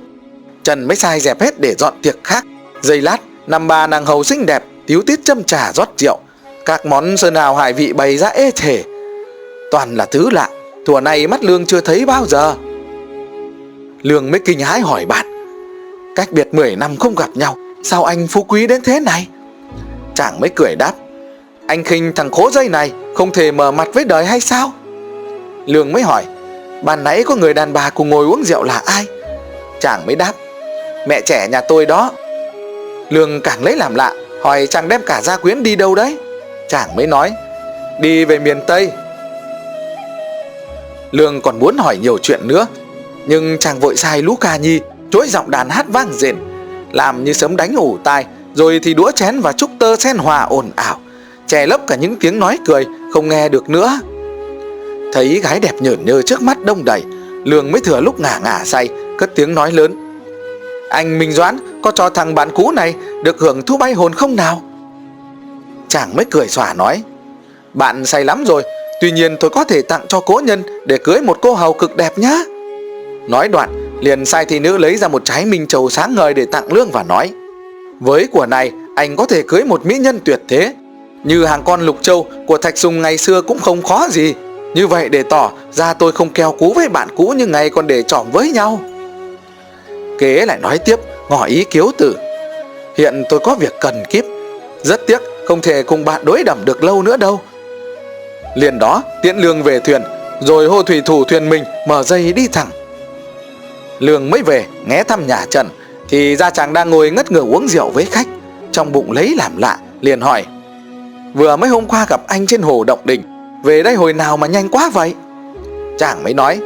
Trần 0.63 0.87
mới 0.87 0.95
sai 0.95 1.19
dẹp 1.19 1.41
hết 1.41 1.59
để 1.59 1.75
dọn 1.77 1.93
tiệc 2.01 2.23
khác. 2.23 2.45
Giây 2.81 3.01
lát, 3.01 3.17
năm 3.47 3.67
bà 3.67 3.87
nàng 3.87 4.05
hầu 4.05 4.23
xinh 4.23 4.45
đẹp 4.45 4.63
Tiếu 4.87 5.01
tiết 5.01 5.19
châm 5.23 5.43
trà 5.43 5.73
rót 5.73 5.89
rượu. 5.97 6.19
Các 6.65 6.85
món 6.85 7.17
sơn 7.17 7.35
hào 7.35 7.55
hải 7.55 7.73
vị 7.73 7.93
bày 7.93 8.17
ra 8.17 8.27
ê 8.27 8.51
thể 8.51 8.83
Toàn 9.71 9.95
là 9.95 10.05
thứ 10.05 10.29
lạ 10.29 10.49
Thủa 10.85 10.99
này 10.99 11.27
mắt 11.27 11.43
Lương 11.43 11.65
chưa 11.65 11.81
thấy 11.81 12.05
bao 12.05 12.25
giờ. 12.25 12.55
Lương 14.01 14.31
mới 14.31 14.39
kinh 14.45 14.59
hãi 14.59 14.79
hỏi 14.79 15.05
bạn, 15.05 15.25
Cách 16.15 16.31
biệt 16.31 16.53
10 16.53 16.75
năm 16.75 16.97
không 16.97 17.15
gặp 17.15 17.29
nhau, 17.35 17.57
Sao 17.83 18.03
anh 18.03 18.27
phú 18.27 18.43
quý 18.43 18.67
đến 18.67 18.81
thế 18.81 18.99
này? 18.99 19.27
Chàng 20.15 20.39
mới 20.39 20.49
cười 20.55 20.75
đáp, 20.75 20.93
Anh 21.67 21.83
khinh 21.83 22.13
thằng 22.15 22.31
khố 22.31 22.49
dây 22.51 22.69
này 22.69 22.91
Không 23.15 23.31
thể 23.31 23.51
mở 23.51 23.71
mặt 23.71 23.87
với 23.93 24.03
đời 24.03 24.25
hay 24.25 24.39
sao? 24.39 24.71
Lương 25.65 25.93
mới 25.93 26.01
hỏi, 26.01 26.25
Ban 26.83 27.03
nãy 27.03 27.23
có 27.23 27.35
người 27.35 27.53
đàn 27.53 27.73
bà 27.73 27.89
cùng 27.89 28.09
ngồi 28.09 28.25
uống 28.25 28.43
rượu 28.43 28.63
là 28.63 28.81
ai? 28.85 29.05
Chàng 29.79 30.05
mới 30.05 30.15
đáp, 30.15 30.33
Mẹ 31.07 31.21
trẻ 31.21 31.47
nhà 31.47 31.61
tôi 31.61 31.85
đó. 31.85 32.11
Lương 33.09 33.41
càng 33.41 33.63
lấy 33.63 33.75
làm 33.75 33.95
lạ, 33.95 34.13
Hỏi 34.41 34.67
chàng 34.67 34.87
đem 34.87 35.01
cả 35.05 35.21
gia 35.21 35.37
quyến 35.37 35.63
đi 35.63 35.75
đâu 35.75 35.95
đấy? 35.95 36.17
Chàng 36.69 36.95
mới 36.95 37.07
nói, 37.07 37.31
Đi 37.99 38.25
về 38.25 38.39
miền 38.39 38.61
Tây. 38.67 38.91
Lương 41.11 41.41
còn 41.41 41.59
muốn 41.59 41.77
hỏi 41.77 41.97
nhiều 41.97 42.17
chuyện 42.17 42.39
nữa, 42.47 42.67
Nhưng 43.25 43.57
chàng 43.59 43.79
vội 43.79 43.95
sai 43.95 44.21
Lũ 44.21 44.35
Ca 44.35 44.55
Nhi, 44.57 44.79
Chối 45.11 45.27
giọng 45.29 45.51
đàn 45.51 45.69
hát 45.69 45.85
vang 45.89 46.13
rền, 46.13 46.35
Làm 46.91 47.23
như 47.23 47.33
sớm 47.33 47.55
đánh 47.55 47.75
ủ 47.75 47.97
tai 48.03 48.25
rồi 48.55 48.79
thì 48.83 48.93
đũa 48.93 49.11
chén 49.11 49.39
và 49.39 49.51
trúc 49.51 49.69
tơ 49.79 49.95
sen 49.95 50.17
hòa 50.17 50.43
ồn 50.43 50.71
ảo, 50.75 50.99
Che 51.47 51.65
lấp 51.65 51.87
cả 51.87 51.95
những 51.95 52.15
tiếng 52.15 52.39
nói 52.39 52.59
cười 52.65 52.85
Không 53.13 53.29
nghe 53.29 53.49
được 53.49 53.69
nữa. 53.69 53.99
Thấy 55.13 55.39
gái 55.43 55.59
đẹp 55.59 55.73
nhởn 55.79 56.05
nhơ 56.05 56.21
trước 56.21 56.41
mắt 56.41 56.65
đông 56.65 56.85
đầy 56.85 57.03
Lương 57.43 57.71
mới 57.71 57.81
thừa 57.81 58.01
lúc 58.01 58.19
ngả 58.19 58.39
ngả 58.43 58.61
say 58.65 58.89
Cất 59.17 59.35
tiếng 59.35 59.55
nói 59.55 59.71
lớn. 59.71 60.19
Anh 60.89 61.19
Minh 61.19 61.31
Doãn 61.31 61.57
có 61.83 61.91
cho 61.91 62.09
thằng 62.09 62.35
bạn 62.35 62.49
cũ 62.55 62.71
này 62.71 62.93
được 63.23 63.39
hưởng 63.39 63.61
thu 63.61 63.77
bay 63.77 63.93
hồn 63.93 64.13
không 64.13 64.35
nào? 64.35 64.61
Chàng 65.87 66.15
mới 66.15 66.25
cười 66.25 66.47
xòa 66.47 66.73
nói. 66.73 67.03
Bạn 67.73 68.05
say 68.05 68.23
lắm 68.23 68.43
rồi 68.45 68.63
Tuy 69.01 69.11
nhiên 69.11 69.37
tôi 69.39 69.49
có 69.49 69.63
thể 69.63 69.81
tặng 69.81 70.05
cho 70.07 70.19
cố 70.19 70.41
nhân 70.43 70.63
Để 70.85 70.97
cưới 70.97 71.21
một 71.21 71.37
cô 71.41 71.53
hầu 71.53 71.73
cực 71.73 71.95
đẹp 71.95 72.17
nhá. 72.17 72.37
Nói 73.29 73.47
đoạn 73.47 73.99
liền 74.01 74.25
sai 74.25 74.45
thị 74.45 74.59
nữ 74.59 74.77
lấy 74.77 74.97
ra 74.97 75.07
một 75.07 75.25
trái 75.25 75.45
minh 75.45 75.67
châu 75.67 75.89
sáng 75.89 76.15
ngời 76.15 76.33
để 76.33 76.45
tặng 76.45 76.73
lương 76.73 76.91
và 76.91 77.03
nói. 77.03 77.31
Với 77.99 78.27
của 78.27 78.45
này 78.45 78.71
anh 78.95 79.15
có 79.15 79.25
thể 79.25 79.43
cưới 79.47 79.63
một 79.63 79.85
mỹ 79.85 79.97
nhân 79.97 80.19
tuyệt 80.25 80.39
thế. 80.47 80.73
Như 81.23 81.45
hàng 81.45 81.63
con 81.65 81.81
lục 81.81 81.97
châu 82.01 82.27
của 82.47 82.57
Thạch 82.57 82.77
Sùng 82.77 83.01
ngày 83.01 83.17
xưa 83.17 83.41
cũng 83.41 83.59
không 83.59 83.81
khó 83.81 84.07
gì. 84.11 84.33
Như 84.73 84.87
vậy 84.87 85.09
để 85.09 85.23
tỏ, 85.23 85.51
ra 85.71 85.93
tôi 85.93 86.11
không 86.11 86.29
keo 86.29 86.51
cú 86.51 86.73
với 86.73 86.89
bạn 86.89 87.07
cũ 87.17 87.27
như 87.37 87.47
ngày 87.47 87.69
còn 87.69 87.87
để 87.87 88.03
trỏm 88.03 88.31
với 88.31 88.51
nhau. 88.51 88.79
Kế 90.19 90.45
lại 90.45 90.59
nói 90.61 90.77
tiếp, 90.77 90.99
ngỏ 91.29 91.45
ý 91.45 91.63
kiếu 91.63 91.91
tử. 91.97 92.17
Hiện 92.97 93.23
tôi 93.29 93.39
có 93.39 93.55
việc 93.55 93.73
cần 93.81 94.03
kiếp 94.09 94.25
Rất 94.83 95.07
tiếc, 95.07 95.21
không 95.45 95.61
thể 95.61 95.83
cùng 95.83 96.05
bạn 96.05 96.25
đối 96.25 96.43
đẩm 96.43 96.65
được 96.65 96.83
lâu 96.83 97.01
nữa 97.01 97.17
đâu. 97.17 97.41
Liền 98.55 98.79
đó, 98.79 99.03
tiễn 99.21 99.37
lương 99.37 99.63
về 99.63 99.79
thuyền, 99.79 100.01
rồi 100.41 100.67
hô 100.67 100.83
thủy 100.83 101.01
thủ 101.05 101.23
thuyền 101.23 101.49
mình 101.49 101.63
mở 101.87 102.03
dây 102.03 102.33
đi 102.33 102.47
thẳng. 102.47 102.67
Lương 103.99 104.29
mới 104.29 104.41
về 104.41 104.65
nghe 104.87 105.03
thăm 105.03 105.27
nhà 105.27 105.45
trần 105.49 105.69
thì 106.09 106.35
ra 106.35 106.49
chàng 106.49 106.73
đang 106.73 106.89
ngồi 106.89 107.11
ngất 107.11 107.31
ngửa 107.31 107.41
uống 107.41 107.67
rượu 107.67 107.89
với 107.89 108.05
khách, 108.05 108.27
trong 108.71 108.91
bụng 108.91 109.11
lấy 109.11 109.35
làm 109.37 109.57
lạ, 109.57 109.77
liền 110.01 110.21
hỏi, 110.21 110.43
vừa 111.33 111.55
mấy 111.55 111.69
hôm 111.69 111.85
qua 111.85 112.05
gặp 112.09 112.21
anh 112.27 112.47
trên 112.47 112.61
hồ 112.61 112.83
động 112.83 112.99
đình, 113.05 113.21
về 113.63 113.83
đây 113.83 113.95
hồi 113.95 114.13
nào 114.13 114.37
mà 114.37 114.47
nhanh 114.47 114.69
quá 114.69 114.89
vậy? 114.93 115.13
Chàng 115.97 116.23
mới 116.23 116.33
nói, 116.33 116.59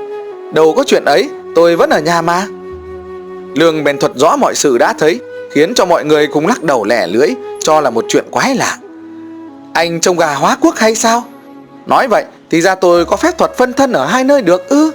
đâu 0.53 0.73
có 0.77 0.83
chuyện 0.87 1.05
ấy, 1.05 1.29
tôi 1.55 1.75
vẫn 1.75 1.89
ở 1.89 1.99
nhà 1.99 2.21
mà. 2.21 2.47
Lương 3.55 3.83
bèn 3.83 3.97
thuật 3.97 4.11
rõ 4.15 4.35
mọi 4.35 4.55
sự 4.55 4.77
đã 4.77 4.93
thấy, 4.99 5.19
khiến 5.51 5.73
cho 5.75 5.85
mọi 5.85 6.05
người 6.05 6.27
cùng 6.27 6.47
lắc 6.47 6.63
đầu 6.63 6.83
lẻ 6.83 7.07
lưỡi, 7.07 7.29
cho 7.63 7.81
là 7.81 7.89
một 7.89 8.05
chuyện 8.09 8.25
quái 8.31 8.55
lạ. 8.55 8.77
Anh 9.73 9.99
trông 9.99 10.17
gà 10.17 10.33
hóa 10.33 10.57
quốc 10.61 10.75
hay 10.75 10.95
sao? 10.95 11.23
Nói 11.85 12.07
vậy, 12.07 12.25
thì 12.49 12.61
ra 12.61 12.75
tôi 12.75 13.05
có 13.05 13.15
phép 13.15 13.37
thuật 13.37 13.57
phân 13.57 13.73
thân 13.73 13.93
ở 13.93 14.05
hai 14.05 14.23
nơi 14.23 14.41
được 14.41 14.69
ư? 14.69 14.91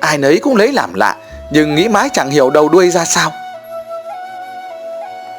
Ai 0.00 0.18
nấy 0.18 0.38
cũng 0.38 0.56
lấy 0.56 0.72
làm 0.72 0.94
lạ, 0.94 1.16
nhưng 1.52 1.74
nghĩ 1.74 1.88
mãi 1.88 2.08
chẳng 2.12 2.30
hiểu 2.30 2.50
đầu 2.50 2.68
đuôi 2.68 2.90
ra 2.90 3.04
sao 3.04 3.32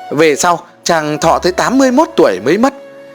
về 0.09 0.35
sau, 0.35 0.63
chàng 0.83 1.17
thọ 1.17 1.39
tới 1.39 1.51
81 1.51 2.09
tuổi 2.15 2.39
mới 2.45 2.57
mất. 2.57 2.73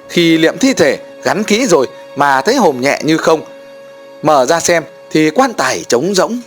Khi 0.09 0.39
liệm 0.39 0.59
thi 0.59 0.75
thể, 0.75 0.99
gắn 1.23 1.45
kỹ 1.45 1.67
rồi 1.67 1.89
mà 2.17 2.41
thấy 2.41 2.57
hồn 2.57 2.81
nhẹ 2.81 3.01
như 3.03 3.17
không. 3.17 3.41
Mở 4.23 4.47
ra 4.47 4.61
xem 4.61 4.83
thì 5.11 5.31
quan 5.31 5.53
tài 5.53 5.85
trống 5.89 6.15
rỗng. 6.15 6.41